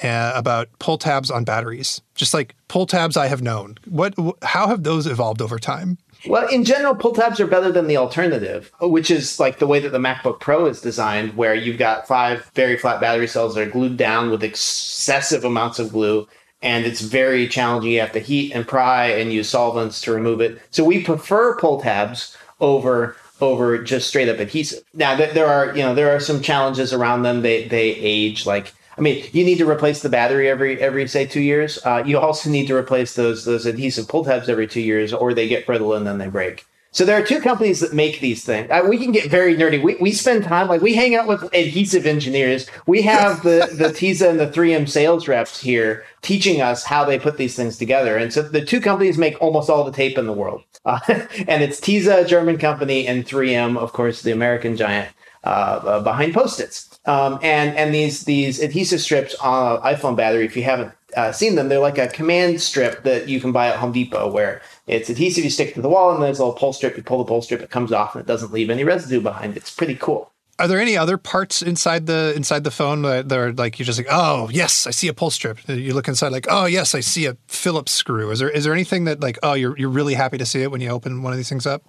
[0.04, 2.02] uh, about pull tabs on batteries.
[2.16, 3.78] Just like pull tabs I have known.
[3.86, 4.16] What?
[4.44, 5.98] How have those evolved over time?
[6.26, 9.80] Well, in general, pull tabs are better than the alternative, which is like the way
[9.80, 13.68] that the MacBook Pro is designed, where you've got five very flat battery cells that
[13.68, 16.28] are glued down with excessive amounts of glue.
[16.62, 17.92] And it's very challenging.
[17.92, 20.60] You have to heat and pry and use solvents to remove it.
[20.72, 24.84] So we prefer pull tabs over over just straight up adhesive.
[24.94, 27.42] Now there are you know there are some challenges around them.
[27.42, 31.26] They they age like I mean, you need to replace the battery every every say
[31.26, 31.80] two years.
[31.86, 35.34] Uh, you also need to replace those those adhesive pull tabs every two years, or
[35.34, 36.66] they get brittle and then they break.
[36.92, 38.72] So there are two companies that make these things.
[38.72, 39.84] Uh, we can get very nerdy.
[39.84, 42.68] We, we spend time like we hang out with adhesive engineers.
[42.88, 47.20] We have the the Tesa and the 3M sales reps here teaching us how they
[47.20, 48.18] put these things together.
[48.18, 51.62] And so the two companies make almost all the tape in the world, uh, and
[51.62, 56.34] it's Tesa, a German company, and 3M, of course, the American giant uh, uh behind
[56.34, 56.87] Post-its.
[57.08, 61.32] Um, and and these these adhesive strips on an iPhone battery, if you haven't uh,
[61.32, 64.62] seen them, they're like a command strip that you can buy at Home Depot, where
[64.88, 66.98] it's adhesive you stick to the wall, and there's a little pull strip.
[66.98, 69.56] You pull the pull strip, it comes off, and it doesn't leave any residue behind.
[69.56, 70.32] It's pretty cool.
[70.60, 74.00] Are there any other parts inside the inside the phone that are like you're just
[74.00, 75.60] like, oh yes, I see a pull strip.
[75.70, 78.32] You look inside like, oh yes, I see a Phillips screw.
[78.32, 80.72] Is there is there anything that like, oh, you're you're really happy to see it
[80.72, 81.84] when you open one of these things up?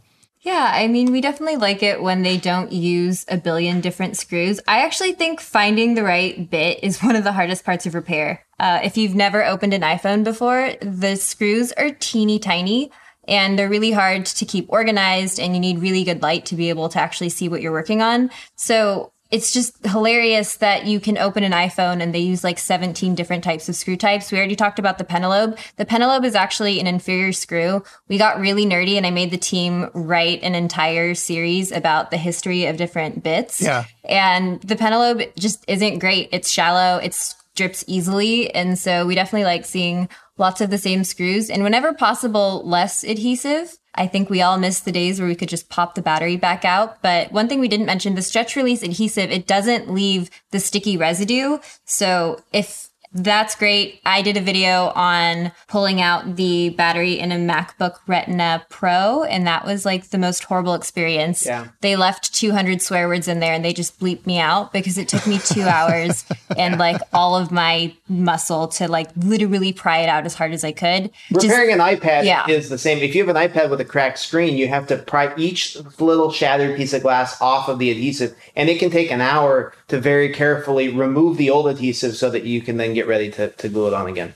[0.48, 4.60] Yeah, I mean, we definitely like it when they don't use a billion different screws.
[4.66, 8.46] I actually think finding the right bit is one of the hardest parts of repair.
[8.58, 12.90] Uh, if you've never opened an iPhone before, the screws are teeny tiny
[13.24, 16.70] and they're really hard to keep organized and you need really good light to be
[16.70, 18.30] able to actually see what you're working on.
[18.56, 23.14] So it's just hilarious that you can open an iPhone and they use like 17
[23.14, 24.32] different types of screw types.
[24.32, 25.58] We already talked about the Pentalobe.
[25.76, 27.82] The Pentalobe is actually an inferior screw.
[28.08, 32.16] We got really nerdy and I made the team write an entire series about the
[32.16, 33.60] history of different bits.
[33.60, 33.84] Yeah.
[34.04, 36.30] And the Pentalobe just isn't great.
[36.32, 36.98] It's shallow.
[36.98, 38.54] It strips easily.
[38.54, 43.04] And so we definitely like seeing lots of the same screws and whenever possible, less
[43.04, 43.77] adhesive.
[43.94, 46.64] I think we all miss the days where we could just pop the battery back
[46.64, 47.02] out.
[47.02, 50.96] But one thing we didn't mention, the stretch release adhesive, it doesn't leave the sticky
[50.96, 51.58] residue.
[51.84, 54.00] So if that's great.
[54.04, 59.46] I did a video on pulling out the battery in a MacBook Retina Pro, and
[59.46, 61.46] that was like the most horrible experience.
[61.46, 61.68] Yeah.
[61.80, 65.08] They left 200 swear words in there and they just bleeped me out because it
[65.08, 66.24] took me two hours
[66.56, 70.62] and like all of my muscle to like literally pry it out as hard as
[70.62, 71.10] I could.
[71.30, 72.46] Repairing just, an iPad yeah.
[72.48, 72.98] is the same.
[72.98, 76.30] If you have an iPad with a cracked screen, you have to pry each little
[76.30, 79.98] shattered piece of glass off of the adhesive, and it can take an hour to
[79.98, 83.68] very carefully remove the old adhesive so that you can then get ready to, to
[83.68, 84.34] glue it on again.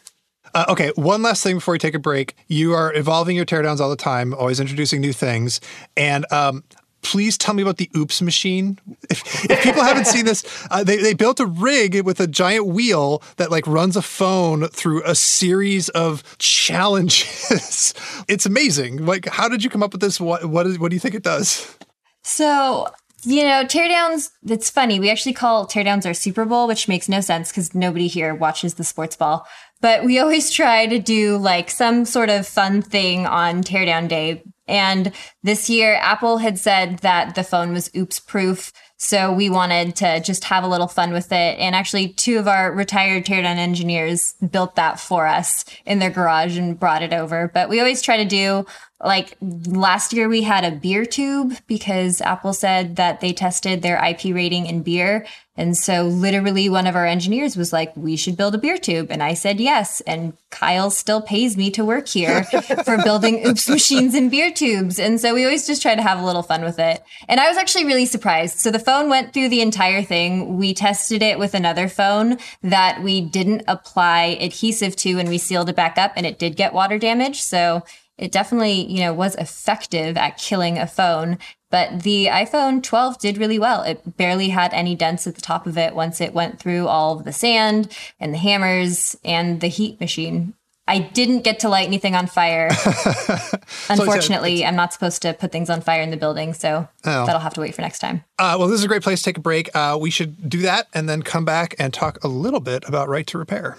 [0.55, 2.37] Uh, okay, one last thing before we take a break.
[2.49, 5.61] You are evolving your teardowns all the time, always introducing new things.
[5.97, 6.63] And um,
[7.03, 8.79] please tell me about the Oops machine.
[9.11, 12.67] If, if people haven't seen this, uh, they, they built a rig with a giant
[12.67, 17.95] wheel that like runs a phone through a series of challenges.
[18.29, 19.07] it's amazing.
[19.07, 20.21] Like, how did you come up with this?
[20.21, 21.77] What, what, is, what do you think it does?
[22.25, 22.89] So
[23.25, 24.99] you know, teardowns, it's funny.
[24.99, 28.75] We actually call teardowns our Super Bowl, which makes no sense because nobody here watches
[28.75, 29.47] the sports ball.
[29.81, 34.43] But we always try to do like some sort of fun thing on teardown day.
[34.69, 38.73] And this year, Apple had said that the phone was oops proof.
[38.97, 41.59] So we wanted to just have a little fun with it.
[41.59, 46.57] And actually, two of our retired teardown engineers built that for us in their garage
[46.57, 47.51] and brought it over.
[47.53, 48.65] But we always try to do
[49.03, 54.03] like last year we had a beer tube because Apple said that they tested their
[54.03, 55.27] IP rating in beer.
[55.55, 59.09] And so literally one of our engineers was like, we should build a beer tube.
[59.11, 60.01] And I said yes.
[60.03, 62.45] And Kyle still pays me to work here
[62.85, 64.99] for building oops machines and beer tubes.
[64.99, 67.03] And so we always just try to have a little fun with it.
[67.29, 68.61] And I was actually really surprised.
[68.61, 70.57] So the phone went through the entire thing.
[70.57, 75.69] We tested it with another phone that we didn't apply adhesive to and we sealed
[75.69, 77.43] it back up and it did get water damage.
[77.43, 77.83] So
[78.19, 81.39] it definitely, you know, was effective at killing a phone.
[81.71, 83.83] But the iPhone 12 did really well.
[83.83, 87.17] It barely had any dents at the top of it once it went through all
[87.17, 90.55] of the sand and the hammers and the heat machine.
[90.89, 92.69] I didn't get to light anything on fire.
[93.89, 97.27] Unfortunately, I'm not supposed to put things on fire in the building, so oh.
[97.27, 98.25] that'll have to wait for next time.
[98.39, 99.75] Uh, well, this is a great place to take a break.
[99.75, 103.09] Uh, we should do that and then come back and talk a little bit about
[103.09, 103.79] right to repair.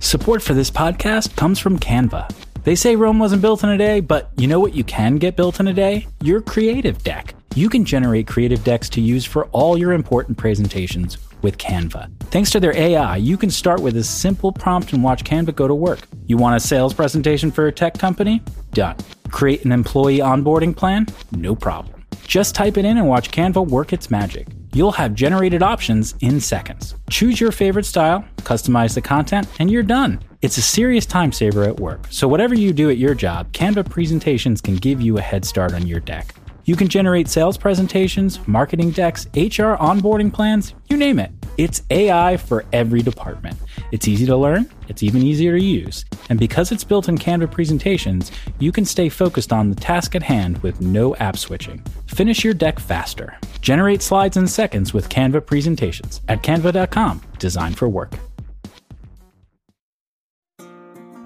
[0.00, 2.30] Support for this podcast comes from Canva.
[2.64, 5.36] They say Rome wasn't built in a day, but you know what you can get
[5.36, 6.06] built in a day?
[6.20, 7.34] Your creative deck.
[7.54, 12.10] You can generate creative decks to use for all your important presentations with Canva.
[12.24, 15.66] Thanks to their AI, you can start with a simple prompt and watch Canva go
[15.66, 16.06] to work.
[16.26, 18.42] You want a sales presentation for a tech company?
[18.72, 18.96] Done.
[19.30, 21.06] Create an employee onboarding plan?
[21.32, 22.04] No problem.
[22.26, 26.40] Just type it in and watch Canva work its magic you'll have generated options in
[26.40, 26.94] seconds.
[27.08, 30.20] Choose your favorite style, customize the content, and you're done.
[30.42, 33.88] It's a serious time saver at work, so whatever you do at your job, Canva
[33.88, 36.34] presentations can give you a head start on your deck.
[36.66, 41.30] You can generate sales presentations, marketing decks, HR onboarding plans, you name it.
[41.56, 43.56] It's AI for every department.
[43.92, 46.04] It's easy to learn, it's even easier to use.
[46.28, 50.24] And because it's built in Canva presentations, you can stay focused on the task at
[50.24, 51.84] hand with no app switching.
[52.08, 53.38] Finish your deck faster.
[53.60, 58.18] Generate slides in seconds with Canva presentations at canva.com, designed for work.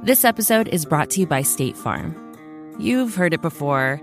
[0.03, 2.15] This episode is brought to you by State Farm.
[2.79, 4.03] You've heard it before.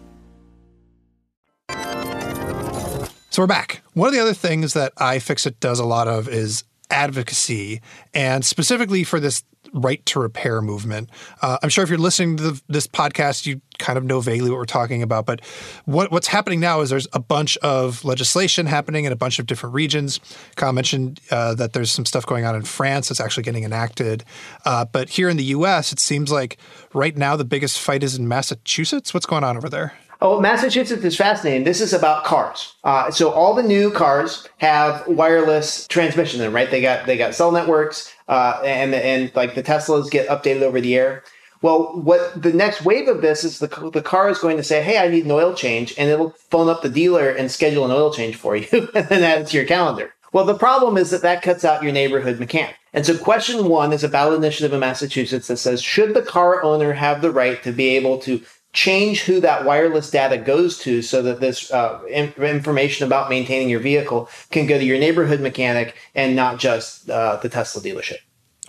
[3.31, 3.81] So we're back.
[3.93, 7.79] One of the other things that iFixit does a lot of is advocacy,
[8.13, 11.09] and specifically for this right to repair movement.
[11.41, 14.49] Uh, I'm sure if you're listening to the, this podcast, you kind of know vaguely
[14.49, 15.25] what we're talking about.
[15.25, 15.39] But
[15.85, 19.45] what, what's happening now is there's a bunch of legislation happening in a bunch of
[19.45, 20.19] different regions.
[20.57, 24.25] Kyle mentioned uh, that there's some stuff going on in France that's actually getting enacted.
[24.65, 26.57] Uh, but here in the U.S., it seems like
[26.93, 29.13] right now the biggest fight is in Massachusetts.
[29.13, 29.93] What's going on over there?
[30.23, 31.63] Oh, Massachusetts is fascinating.
[31.63, 32.75] This is about cars.
[32.83, 36.69] Uh, so all the new cars have wireless transmission in them, right?
[36.69, 40.79] They got they got cell networks, uh, and and like the Teslas get updated over
[40.79, 41.23] the air.
[41.63, 44.83] Well, what the next wave of this is the the car is going to say,
[44.83, 47.91] "Hey, I need an oil change," and it'll phone up the dealer and schedule an
[47.91, 50.13] oil change for you, and then add it to your calendar.
[50.33, 52.75] Well, the problem is that that cuts out your neighborhood mechanic.
[52.93, 56.63] And so, question one is a ballot initiative in Massachusetts that says, should the car
[56.63, 58.41] owner have the right to be able to
[58.73, 63.69] change who that wireless data goes to so that this uh, in- information about maintaining
[63.69, 68.19] your vehicle can go to your neighborhood mechanic and not just uh, the Tesla dealership.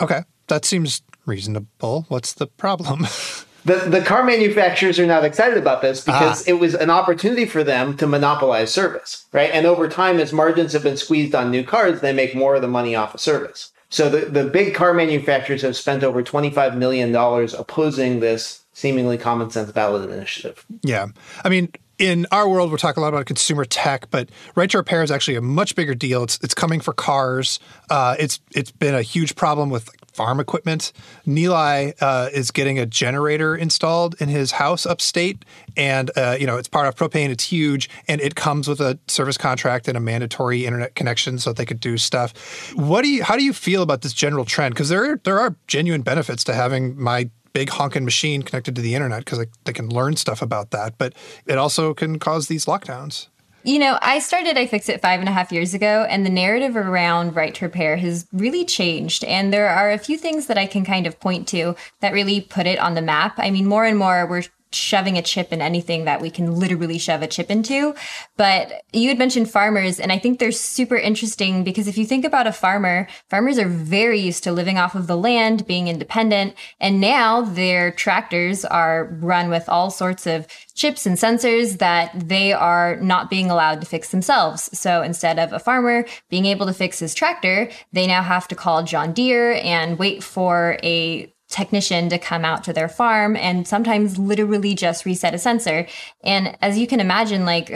[0.01, 2.07] Okay, that seems reasonable.
[2.09, 3.01] What's the problem?
[3.65, 6.51] the, the car manufacturers are not excited about this because ah.
[6.51, 9.51] it was an opportunity for them to monopolize service, right?
[9.53, 12.63] And over time, as margins have been squeezed on new cars, they make more of
[12.63, 13.71] the money off of service.
[13.89, 19.49] So the, the big car manufacturers have spent over $25 million opposing this seemingly common
[19.49, 20.66] sense ballot initiative.
[20.83, 21.07] Yeah.
[21.45, 24.78] I mean, in our world, we're talking a lot about consumer tech, but right to
[24.78, 26.24] repair is actually a much bigger deal.
[26.24, 27.61] It's it's coming for cars.
[27.89, 30.93] Uh, it's it's been a huge problem with farm equipment.
[31.26, 35.45] Nilay uh, is getting a generator installed in his house upstate,
[35.76, 37.28] and uh, you know it's part of propane.
[37.28, 41.53] It's huge, and it comes with a service contract and a mandatory internet connection so
[41.53, 42.33] they could do stuff.
[42.74, 43.22] What do you?
[43.22, 44.74] How do you feel about this general trend?
[44.74, 48.95] Because there there are genuine benefits to having my big honking machine connected to the
[48.95, 50.99] internet because they can learn stuff about that.
[50.99, 51.15] But
[51.47, 53.29] it also can cause these lockdowns.
[53.65, 57.37] You know, I started iFixit five and a half years ago, and the narrative around
[57.37, 59.23] right to repair has really changed.
[59.23, 62.41] And there are a few things that I can kind of point to that really
[62.41, 63.35] put it on the map.
[63.39, 64.43] I mean, more and more we're
[64.75, 67.95] shoving a chip in anything that we can literally shove a chip into.
[68.37, 72.25] But you had mentioned farmers, and I think they're super interesting because if you think
[72.25, 76.55] about a farmer, farmers are very used to living off of the land, being independent,
[76.81, 82.53] and now their tractors are run with all sorts of chips and sensors that they
[82.53, 84.70] are not being allowed to fix themselves.
[84.79, 88.55] So instead of a farmer being able to fix his tractor, they now have to
[88.55, 93.69] call John Deere and wait for a technician to come out to their farm and
[93.69, 95.87] sometimes literally just reset a sensor.
[96.25, 97.73] And as you can imagine, like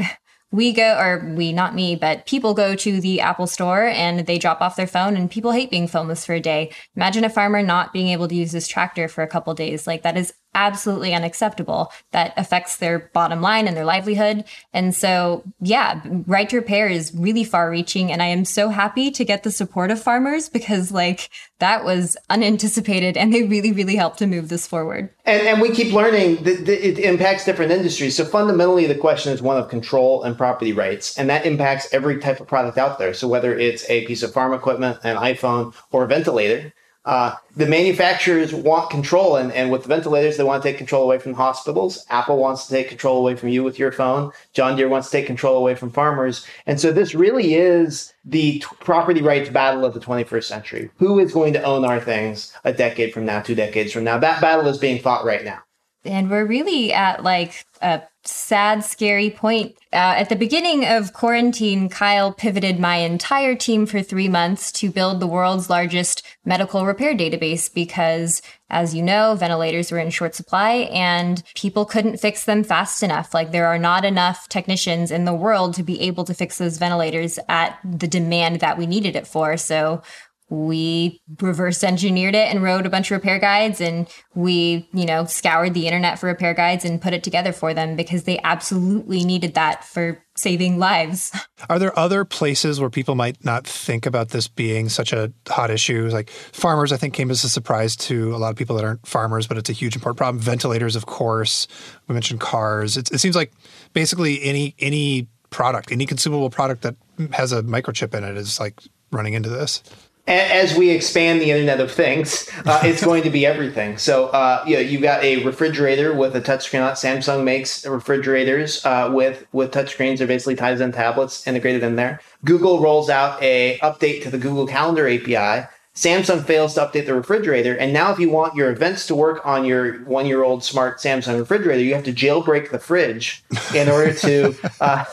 [0.51, 4.39] we go, or we, not me, but people go to the Apple store and they
[4.39, 6.73] drop off their phone and people hate being phoneless for a day.
[6.97, 9.87] Imagine a farmer not being able to use his tractor for a couple days.
[9.87, 11.93] Like that is absolutely unacceptable.
[12.11, 14.45] That affects their bottom line and their livelihood.
[14.73, 18.11] And so, yeah, right to repair is really far reaching.
[18.11, 22.17] And I am so happy to get the support of farmers because, like, that was
[22.31, 25.11] unanticipated and they really, really helped to move this forward.
[25.25, 28.17] And, and we keep learning that it impacts different industries.
[28.17, 31.19] So fundamentally, the question is one of control and property rights.
[31.19, 33.13] And that impacts every type of product out there.
[33.13, 36.73] So whether it's a piece of farm equipment, an iPhone, or a ventilator,
[37.07, 41.05] uh, the manufacturers want control, and, and with the ventilators, they want to take control
[41.05, 42.05] away from hospitals.
[42.11, 44.33] Apple wants to take control away from you with your phone.
[44.53, 46.45] John Deere wants to take control away from farmers.
[46.67, 50.91] And so this really is the t- property rights battle of the 21st century.
[50.99, 54.19] Who is going to own our things a decade from now, two decades from now?
[54.19, 55.63] That battle is being fought right now.
[56.07, 59.77] And we're really at like a sad, scary point.
[59.93, 64.91] Uh, at the beginning of quarantine, Kyle pivoted my entire team for three months to
[64.91, 70.35] build the world's largest medical repair database because, as you know, ventilators were in short
[70.35, 73.33] supply and people couldn't fix them fast enough.
[73.33, 76.79] Like, there are not enough technicians in the world to be able to fix those
[76.79, 79.57] ventilators at the demand that we needed it for.
[79.57, 80.03] So,
[80.49, 85.25] we reverse engineered it and wrote a bunch of repair guides and we you know
[85.25, 89.25] scoured the internet for repair guides and put it together for them because they absolutely
[89.25, 91.33] needed that for saving lives.
[91.69, 95.71] Are there other places where people might not think about this being such a hot
[95.71, 96.09] issue?
[96.13, 99.05] Like farmers i think came as a surprise to a lot of people that aren't
[99.07, 100.41] farmers but it's a huge important problem.
[100.41, 101.67] Ventilators of course.
[102.07, 102.97] We mentioned cars.
[102.97, 103.53] It, it seems like
[103.95, 106.95] basically any any product any consumable product that
[107.33, 108.81] has a microchip in it is like
[109.11, 109.83] running into this
[110.27, 113.97] as we expand the Internet of Things, uh, it's going to be everything.
[113.99, 116.95] So, uh, you know, you've got a refrigerator with a touchscreen on it.
[116.95, 120.19] Samsung makes refrigerators uh, with with touchscreens.
[120.19, 122.21] They're basically Tizen tablets integrated in there.
[122.45, 125.69] Google rolls out a update to the Google Calendar API.
[125.95, 129.41] Samsung fails to update the refrigerator, and now if you want your events to work
[129.47, 133.43] on your one-year-old smart Samsung refrigerator, you have to jailbreak the fridge
[133.75, 135.07] in order to uh,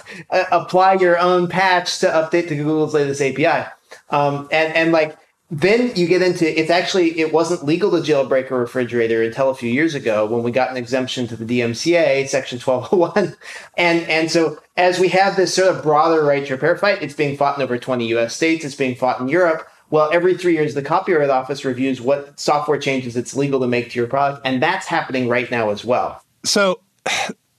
[0.51, 3.65] apply your own patch to update to Google's latest API.
[4.09, 5.17] Um, and and like
[5.61, 9.55] then you get into it's actually it wasn't legal to jailbreak a refrigerator until a
[9.55, 13.35] few years ago when we got an exemption to the DMCA section 1201
[13.77, 17.13] and and so as we have this sort of broader right to repair fight it's
[17.13, 19.67] being fought in over 20 US states it's being fought in Europe.
[19.91, 23.91] Well every 3 years the copyright office reviews what software changes it's legal to make
[23.91, 26.23] to your product and that's happening right now as well.
[26.43, 26.79] So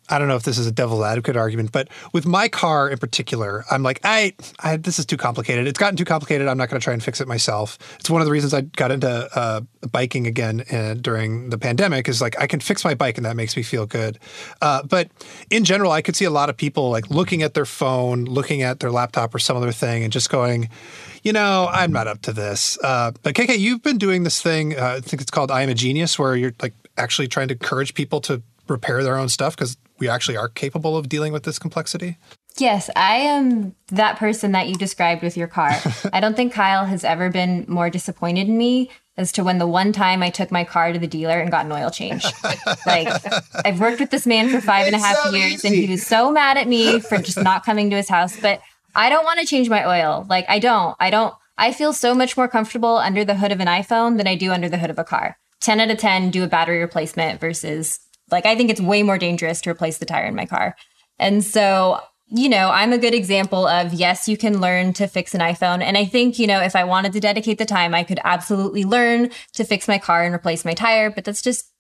[0.09, 2.99] I don't know if this is a devil's advocate argument, but with my car in
[2.99, 5.67] particular, I'm like, I, I this is too complicated.
[5.67, 6.47] It's gotten too complicated.
[6.47, 7.79] I'm not going to try and fix it myself.
[7.99, 12.09] It's one of the reasons I got into uh, biking again uh, during the pandemic.
[12.09, 14.19] Is like I can fix my bike, and that makes me feel good.
[14.61, 15.11] Uh, but
[15.49, 18.61] in general, I could see a lot of people like looking at their phone, looking
[18.61, 20.69] at their laptop or some other thing, and just going,
[21.23, 22.79] you know, I'm not up to this.
[22.83, 24.79] Uh, but KK, you've been doing this thing.
[24.79, 27.55] Uh, I think it's called I Am a Genius, where you're like actually trying to
[27.55, 31.45] encourage people to repair their own stuff because we actually are capable of dealing with
[31.45, 32.19] this complexity?
[32.57, 35.77] Yes, I am that person that you described with your car.
[36.13, 39.67] I don't think Kyle has ever been more disappointed in me as to when the
[39.67, 42.25] one time I took my car to the dealer and got an oil change.
[42.87, 43.09] like,
[43.65, 45.69] I've worked with this man for five and a half so years, easy.
[45.69, 48.39] and he was so mad at me for just not coming to his house.
[48.39, 48.61] But
[48.95, 50.27] I don't want to change my oil.
[50.29, 50.97] Like, I don't.
[50.99, 51.35] I don't.
[51.57, 54.51] I feel so much more comfortable under the hood of an iPhone than I do
[54.51, 55.39] under the hood of a car.
[55.61, 58.01] 10 out of 10 do a battery replacement versus
[58.35, 60.77] like I think it's way more dangerous to replace the tire in my car.
[61.19, 65.35] And so, you know, I'm a good example of yes, you can learn to fix
[65.35, 65.83] an iPhone.
[65.83, 68.85] And I think, you know, if I wanted to dedicate the time, I could absolutely
[68.85, 71.71] learn to fix my car and replace my tire, but that's just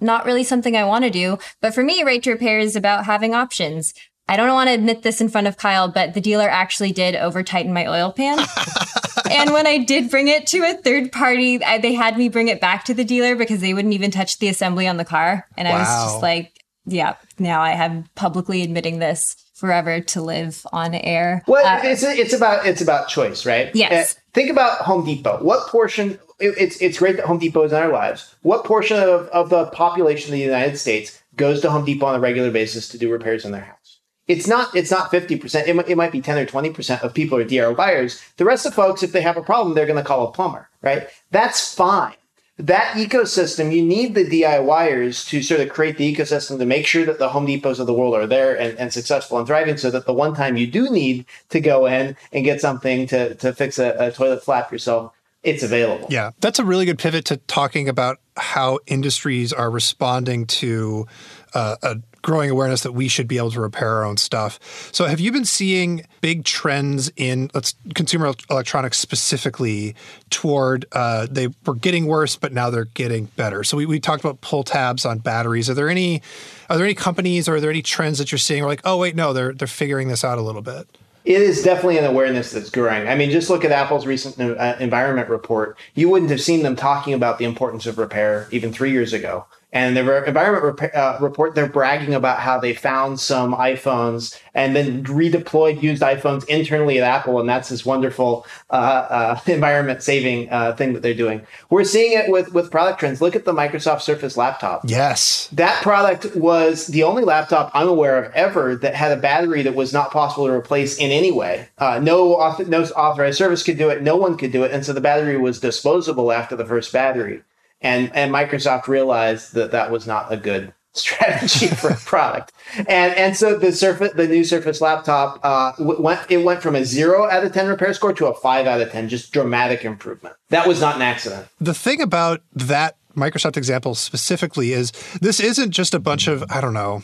[0.00, 1.38] not really something I want to do.
[1.60, 3.92] But for me, right to repair is about having options.
[4.28, 7.14] I don't want to admit this in front of Kyle, but the dealer actually did
[7.14, 8.38] over tighten my oil pan.
[9.30, 12.48] and when I did bring it to a third party, I, they had me bring
[12.48, 15.46] it back to the dealer because they wouldn't even touch the assembly on the car.
[15.56, 15.74] And wow.
[15.74, 20.94] I was just like, yeah, now I am publicly admitting this forever to live on
[20.94, 21.42] air.
[21.46, 23.74] Well, uh, it's it's about it's about choice, right?
[23.74, 24.14] Yes.
[24.14, 25.42] Uh, think about Home Depot.
[25.42, 26.18] What portion?
[26.40, 28.34] It, it's it's great that Home Depot is in our lives.
[28.42, 32.16] What portion of, of the population of the United States goes to Home Depot on
[32.16, 33.83] a regular basis to do repairs in their house?
[34.26, 37.38] It's not it's not 50% it might, it might be 10 or 20% of people
[37.38, 38.22] are DIY buyers.
[38.36, 40.68] The rest of folks if they have a problem they're going to call a plumber
[40.84, 41.08] right?
[41.30, 42.14] That's fine.
[42.56, 47.04] That ecosystem you need the DIYers to sort of create the ecosystem to make sure
[47.04, 49.90] that the Home Depots of the world are there and, and successful and thriving so
[49.90, 53.52] that the one time you do need to go in and get something to, to
[53.52, 55.12] fix a, a toilet flap yourself
[55.42, 56.06] it's available.
[56.10, 61.06] Yeah, that's a really good pivot to talking about how industries are responding to
[61.52, 64.58] uh, a growing awareness that we should be able to repair our own stuff.
[64.92, 69.94] So, have you been seeing big trends in let's consumer electronics specifically
[70.30, 73.62] toward uh, they were getting worse, but now they're getting better?
[73.62, 75.70] So, we, we talked about pull tabs on batteries.
[75.70, 76.22] Are there any
[76.70, 78.62] are there any companies or are there any trends that you're seeing?
[78.62, 80.88] We're like, oh wait, no, they're they're figuring this out a little bit.
[81.26, 83.08] It is definitely an awareness that's growing.
[83.08, 85.78] I mean, just look at Apple's recent uh, environment report.
[85.94, 89.46] You wouldn't have seen them talking about the importance of repair even three years ago.
[89.74, 94.76] And the environment rep- uh, report, they're bragging about how they found some iPhones and
[94.76, 100.48] then redeployed used iPhones internally at Apple, and that's this wonderful uh, uh, environment saving
[100.50, 101.44] uh, thing that they're doing.
[101.70, 103.20] We're seeing it with with product trends.
[103.20, 104.82] Look at the Microsoft Surface laptop.
[104.84, 109.62] Yes, that product was the only laptop I'm aware of ever that had a battery
[109.62, 111.68] that was not possible to replace in any way.
[111.78, 114.02] Uh, no, author- no authorized service could do it.
[114.02, 117.42] No one could do it, and so the battery was disposable after the first battery
[117.84, 122.52] and and Microsoft realized that that was not a good strategy for a product.
[122.76, 126.84] And and so the Surface, the new Surface laptop, uh, went it went from a
[126.84, 130.34] zero out of ten repair score to a five out of ten, just dramatic improvement.
[130.48, 131.46] That was not an accident.
[131.60, 136.60] The thing about that Microsoft example specifically is this isn't just a bunch of I
[136.60, 137.02] don't know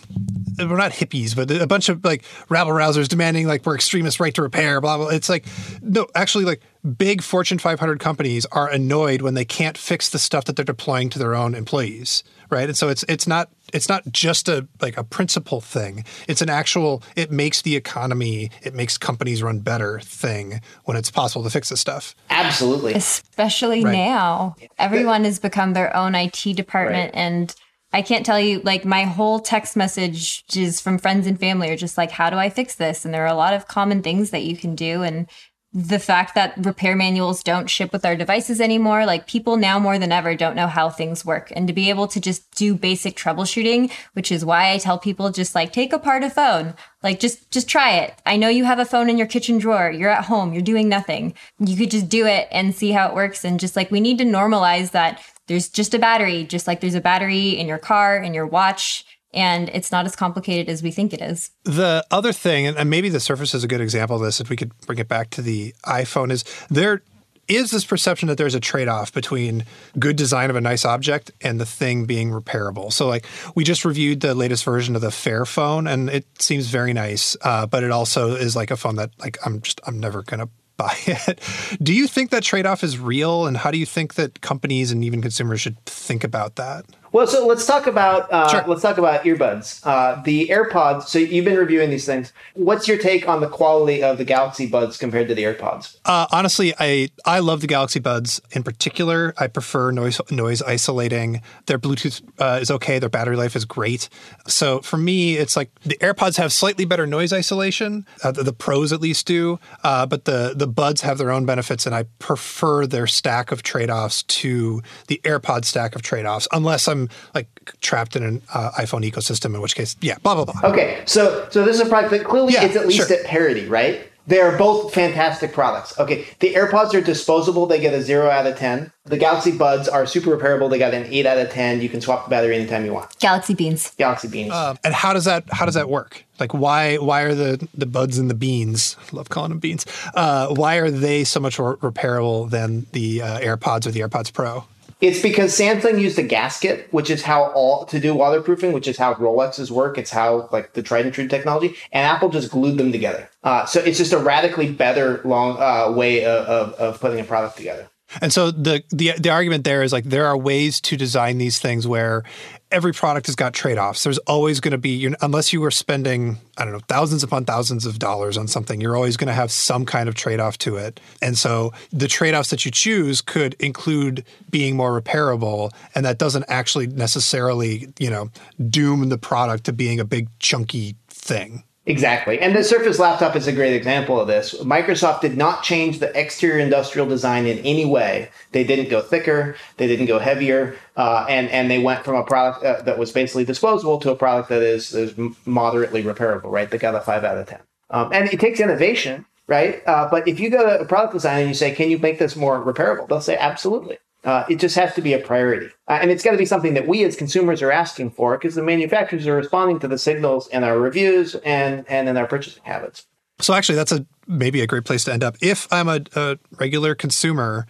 [0.69, 4.35] we're not hippies, but a bunch of like rabble rousers demanding like we're extremists right
[4.35, 5.09] to repair, blah blah.
[5.09, 5.47] It's like
[5.83, 6.61] no, actually like
[6.99, 11.11] big Fortune 500 companies are annoyed when they can't fix the stuff that they're deploying
[11.11, 12.69] to their own employees, right?
[12.69, 16.05] And so it's it's not it's not just a like a principle thing.
[16.29, 21.11] It's an actual it makes the economy, it makes companies run better thing when it's
[21.11, 22.15] possible to fix this stuff.
[22.31, 22.95] Absolutely.
[22.95, 23.93] Especially right.
[23.93, 24.57] now.
[24.79, 27.21] Everyone has become their own IT department right.
[27.21, 27.55] and
[27.93, 31.99] I can't tell you, like, my whole text messages from friends and family are just
[31.99, 33.05] like, how do I fix this?
[33.05, 35.03] And there are a lot of common things that you can do.
[35.03, 35.29] And
[35.73, 39.07] the fact that repair manuals don't ship with our devices anymore.
[39.07, 41.53] Like people now more than ever don't know how things work.
[41.55, 45.31] And to be able to just do basic troubleshooting, which is why I tell people
[45.31, 46.75] just like take apart a phone.
[47.05, 48.21] Like just just try it.
[48.27, 49.91] I know you have a phone in your kitchen drawer.
[49.91, 50.53] You're at home.
[50.53, 51.35] You're doing nothing.
[51.61, 53.45] You could just do it and see how it works.
[53.45, 56.95] And just like we need to normalize that there's just a battery, just like there's
[56.97, 60.91] a battery in your car, in your watch and it's not as complicated as we
[60.91, 61.51] think it is.
[61.65, 64.57] The other thing, and maybe the Surface is a good example of this, if we
[64.57, 67.03] could bring it back to the iPhone, is there
[67.51, 69.65] is this perception that there's a trade-off between
[69.99, 72.93] good design of a nice object and the thing being repairable.
[72.93, 73.27] So, like
[73.57, 77.67] we just reviewed the latest version of the Fairphone, and it seems very nice, uh,
[77.67, 80.97] but it also is like a phone that like I'm just I'm never gonna buy
[81.07, 81.41] it.
[81.83, 85.05] Do you think that trade-off is real, and how do you think that companies and
[85.05, 86.87] even consumers should think about that?
[87.13, 88.65] Well, so let's talk about uh, sure.
[88.69, 89.85] let's talk about earbuds.
[89.85, 91.05] Uh, the AirPods.
[91.05, 92.33] So you've been reviewing these things.
[92.55, 95.97] What's your take on the quality of the Galaxy Buds compared to the AirPods?
[96.05, 99.35] Uh, honestly, I I love the Galaxy Buds in particular.
[99.39, 101.43] I prefer noise noise isolating.
[101.67, 103.01] Their Bluetooth uh, is okay.
[103.01, 104.09] Their battery life is great.
[104.47, 108.07] So for me, it's like the AirPods have slightly better noise isolation.
[108.23, 111.45] Uh, the, the, pros at least do, uh, but the the Buds have their own
[111.45, 116.27] benefits, and I prefer their stack of trade offs to the AirPod stack of trade
[116.27, 116.47] offs.
[116.53, 117.00] Unless I'm
[117.35, 117.49] like
[117.81, 120.71] trapped in an uh, iPhone ecosystem, in which case, yeah, blah blah blah.
[120.71, 123.17] Okay, so so this is a product that clearly yeah, it's at least sure.
[123.17, 124.11] at parity, right?
[124.31, 125.99] They are both fantastic products.
[125.99, 128.93] Okay, the AirPods are disposable; they get a zero out of ten.
[129.05, 131.81] The Galaxy Buds are super repairable; they got an eight out of ten.
[131.81, 133.19] You can swap the battery anytime you want.
[133.19, 133.93] Galaxy Beans.
[133.97, 134.53] Galaxy Beans.
[134.53, 136.25] Uh, and how does that how does that work?
[136.39, 138.97] Like why why are the the buds and the beans?
[139.01, 139.85] I love calling them beans.
[140.15, 144.33] Uh, why are they so much more repairable than the uh, AirPods or the AirPods
[144.33, 144.65] Pro?
[145.01, 148.99] It's because Samsung used a gasket, which is how all to do waterproofing, which is
[148.99, 149.99] how Rolexes work.
[149.99, 153.29] It's how like the tried and true technology, and Apple just glued them together.
[153.43, 157.25] Uh, so it's just a radically better long uh, way of, of, of putting a
[157.25, 157.90] product together.
[158.21, 161.59] And so the, the the argument there is like there are ways to design these
[161.59, 162.25] things where
[162.73, 164.05] every product has got trade-offs.
[164.05, 167.87] There's always going to be unless you were spending I don't know thousands upon thousands
[167.87, 171.01] of dollars on something, you're always going to have some kind of trade-off to it.
[171.23, 176.45] And so the trade-offs that you choose could include being more repairable, and that doesn't
[176.49, 178.31] actually necessarily you know
[178.69, 181.65] doom the product to being a big chunky thing.
[181.87, 182.39] Exactly.
[182.39, 184.55] And the Surface laptop is a great example of this.
[184.63, 188.29] Microsoft did not change the exterior industrial design in any way.
[188.53, 192.23] They didn't go thicker, they didn't go heavier, uh, and, and they went from a
[192.23, 195.15] product uh, that was basically disposable to a product that is, is
[195.47, 196.71] moderately repairable, right?
[196.71, 197.61] They got a 5 out of 10.
[197.89, 199.83] Um, and it takes innovation, right?
[199.87, 202.19] Uh, but if you go to a product design and you say, can you make
[202.19, 203.09] this more repairable?
[203.09, 203.99] They'll say, absolutely.
[204.23, 205.71] Uh, it just has to be a priority.
[205.89, 208.55] Uh, and it's got to be something that we as consumers are asking for because
[208.55, 212.63] the manufacturers are responding to the signals in our reviews and, and in our purchasing
[212.65, 213.07] habits.
[213.41, 215.37] So actually, that's a maybe a great place to end up.
[215.41, 217.67] If I'm a, a regular consumer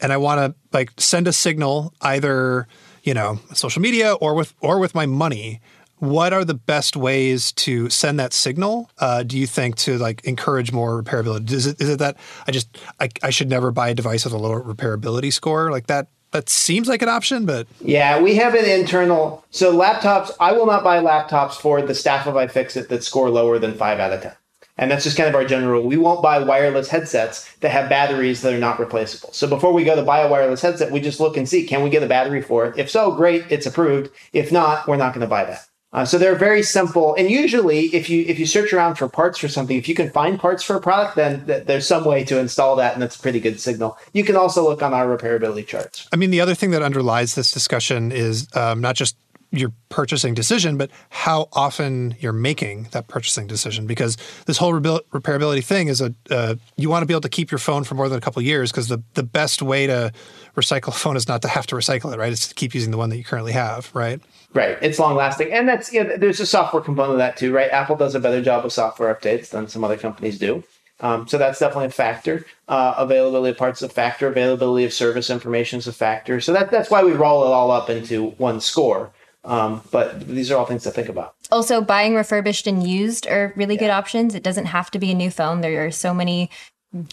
[0.00, 2.68] and I want to like send a signal either,
[3.02, 5.60] you know, social media or with or with my money,
[6.04, 8.90] what are the best ways to send that signal?
[8.98, 11.50] Uh, do you think to like encourage more repairability?
[11.50, 14.34] Is it is it that I just I, I should never buy a device with
[14.34, 16.08] a lower repairability score like that?
[16.32, 19.44] That seems like an option, but yeah, we have an internal.
[19.50, 23.60] So laptops, I will not buy laptops for the staff of iFixit that score lower
[23.60, 24.32] than five out of ten.
[24.76, 25.88] And that's just kind of our general rule.
[25.88, 29.32] We won't buy wireless headsets that have batteries that are not replaceable.
[29.32, 31.84] So before we go to buy a wireless headset, we just look and see can
[31.84, 32.76] we get a battery for it?
[32.76, 34.10] If so, great, it's approved.
[34.32, 35.64] If not, we're not going to buy that.
[35.94, 39.38] Uh, so they're very simple, and usually, if you if you search around for parts
[39.38, 42.24] for something, if you can find parts for a product, then th- there's some way
[42.24, 43.96] to install that, and that's a pretty good signal.
[44.12, 46.08] You can also look on our repairability charts.
[46.12, 49.16] I mean, the other thing that underlies this discussion is um, not just
[49.56, 53.86] your purchasing decision, but how often you're making that purchasing decision.
[53.86, 57.50] Because this whole repairability thing is a uh, you want to be able to keep
[57.50, 58.70] your phone for more than a couple years.
[58.70, 60.12] Because the the best way to
[60.56, 62.32] recycle a phone is not to have to recycle it, right?
[62.32, 64.20] It's to keep using the one that you currently have, right?
[64.54, 64.78] Right.
[64.80, 65.52] It's long lasting.
[65.52, 67.70] And that's, know, there's a software component of that too, right?
[67.70, 70.62] Apple does a better job with software updates than some other companies do.
[71.00, 72.46] Um, so that's definitely a factor.
[72.68, 74.28] Uh, availability of parts is a factor.
[74.28, 76.40] Availability of service information is a factor.
[76.40, 79.12] So that, that's why we roll it all up into one score.
[79.44, 81.34] Um, but these are all things to think about.
[81.52, 83.80] Also, buying refurbished and used are really yeah.
[83.80, 84.34] good options.
[84.34, 85.60] It doesn't have to be a new phone.
[85.60, 86.50] There are so many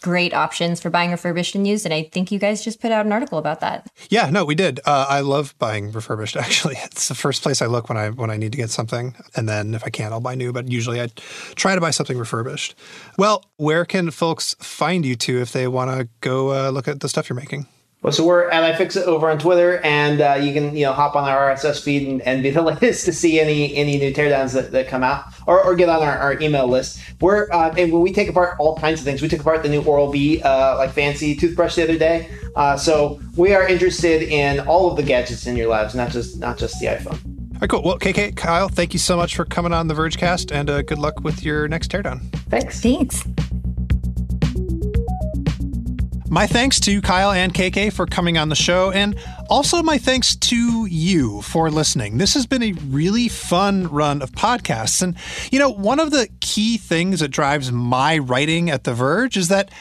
[0.01, 1.85] great options for buying refurbished and used.
[1.85, 3.87] And I think you guys just put out an article about that.
[4.09, 4.79] Yeah, no, we did.
[4.85, 6.35] Uh, I love buying refurbished.
[6.37, 9.15] Actually, it's the first place I look when I when I need to get something,
[9.35, 10.53] and then if I can't, I'll buy new.
[10.53, 11.09] But usually, I
[11.55, 12.75] try to buy something refurbished.
[13.17, 16.99] Well, where can folks find you to if they want to go uh, look at
[16.99, 17.67] the stuff you're making?
[18.03, 21.15] Well, so we're at iFixit over on Twitter, and uh, you can you know hop
[21.15, 24.53] on our RSS feed and, and be the latest to see any any new teardowns
[24.53, 26.99] that, that come out, or, or get on our, our email list.
[27.19, 29.69] We're uh, and when we take apart all kinds of things, we took apart the
[29.69, 32.27] new Oral B uh, like fancy toothbrush the other day.
[32.55, 36.39] Uh, so we are interested in all of the gadgets in your lives, not just
[36.39, 37.23] not just the iPhone.
[37.53, 37.83] All right, cool.
[37.83, 40.97] Well, KK, Kyle, thank you so much for coming on the Vergecast, and uh, good
[40.97, 42.19] luck with your next teardown.
[42.49, 42.81] Thanks.
[42.81, 43.23] Thanks.
[46.33, 49.19] My thanks to Kyle and KK for coming on the show, and
[49.49, 52.19] also my thanks to you for listening.
[52.19, 55.01] This has been a really fun run of podcasts.
[55.01, 55.17] And,
[55.51, 59.49] you know, one of the key things that drives my writing at The Verge is
[59.49, 59.71] that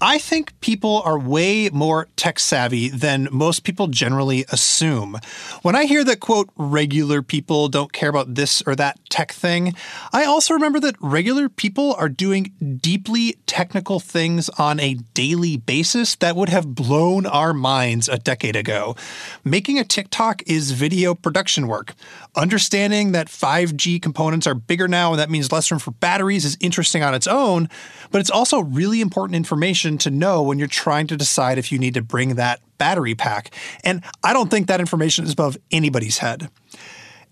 [0.00, 5.18] I think people are way more tech savvy than most people generally assume.
[5.62, 9.74] When I hear that, quote, regular people don't care about this or that tech thing,
[10.12, 16.14] I also remember that regular people are doing deeply technical things on a daily basis
[16.16, 18.96] that would have blown our minds a decade ago.
[19.44, 21.94] Making a TikTok is video production work.
[22.34, 26.58] Understanding that 5G components are bigger now and that means less room for batteries is
[26.60, 27.70] interesting on its own,
[28.10, 31.78] but it's also really important information to know when you're trying to decide if you
[31.78, 33.54] need to bring that battery pack.
[33.84, 36.50] And I don't think that information is above anybody's head.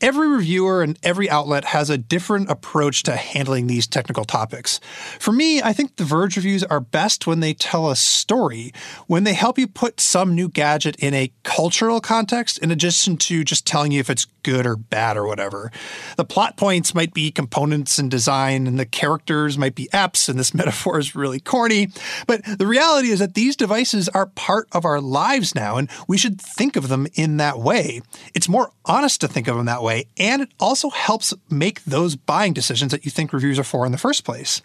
[0.01, 4.81] Every reviewer and every outlet has a different approach to handling these technical topics.
[5.19, 8.73] For me, I think the Verge reviews are best when they tell a story,
[9.07, 13.45] when they help you put some new gadget in a cultural context in addition to
[13.45, 15.73] just telling you if it's good or bad or whatever.
[16.17, 20.39] The plot points might be components and design, and the characters might be apps, and
[20.39, 21.89] this metaphor is really corny.
[22.29, 26.17] But the reality is that these devices are part of our lives now, and we
[26.17, 28.03] should think of them in that way.
[28.35, 32.17] It's more honest to think of them that way, and it also helps make those
[32.17, 34.63] buying decisions that you think reviews are for in the first place.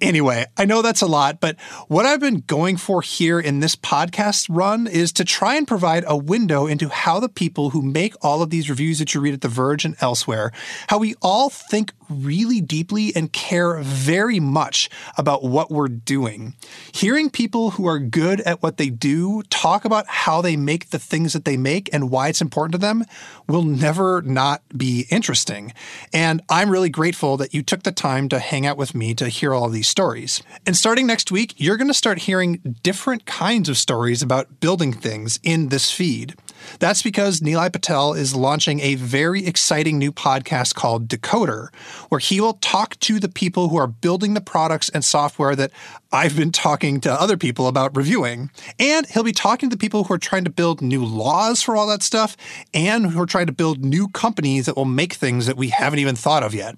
[0.00, 3.74] Anyway, I know that's a lot, but what I've been going for here in this
[3.74, 8.14] podcast run is to try and provide a window into how the people who make
[8.22, 10.52] all of these reviews that you read at The Verge and elsewhere,
[10.86, 16.54] how we all think really deeply and care very much about what we're doing.
[16.92, 20.98] Hearing people who are good at what they do talk about how they make the
[20.98, 23.04] things that they make and why it's important to them
[23.48, 25.72] will never not be interesting.
[26.12, 29.28] And I'm really grateful that you took the time to hang out with me to
[29.28, 30.42] hear all these stories.
[30.66, 34.92] And starting next week, you're going to start hearing different kinds of stories about building
[34.92, 36.34] things in this feed.
[36.78, 41.68] That's because Nilay Patel is launching a very exciting new podcast called Decoder,
[42.08, 45.70] where he will talk to the people who are building the products and software that
[46.12, 48.50] I've been talking to other people about reviewing.
[48.78, 51.76] And he'll be talking to the people who are trying to build new laws for
[51.76, 52.36] all that stuff
[52.74, 55.98] and who are trying to build new companies that will make things that we haven't
[55.98, 56.76] even thought of yet.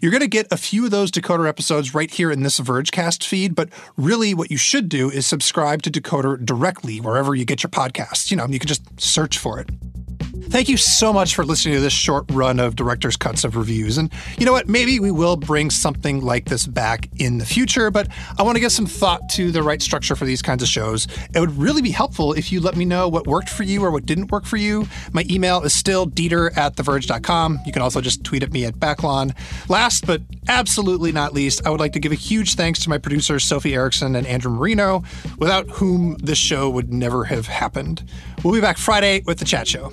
[0.00, 3.22] You're going to get a few of those Decoder episodes right here in this Vergecast
[3.22, 7.62] feed, but really what you should do is subscribe to Decoder directly wherever you get
[7.62, 8.30] your podcasts.
[8.30, 9.68] You know, you can just search for it.
[10.50, 13.98] Thank you so much for listening to this short run of director's cuts of reviews.
[13.98, 14.68] And you know what?
[14.68, 18.60] Maybe we will bring something like this back in the future, but I want to
[18.60, 21.06] give some thought to the right structure for these kinds of shows.
[21.32, 23.92] It would really be helpful if you let me know what worked for you or
[23.92, 24.88] what didn't work for you.
[25.12, 27.60] My email is still dieter at theverge.com.
[27.64, 29.32] You can also just tweet at me at Backlon.
[29.68, 32.98] Last but absolutely not least, I would like to give a huge thanks to my
[32.98, 35.04] producers, Sophie Erickson and Andrew Marino,
[35.38, 38.02] without whom this show would never have happened.
[38.42, 39.92] We'll be back Friday with the chat show.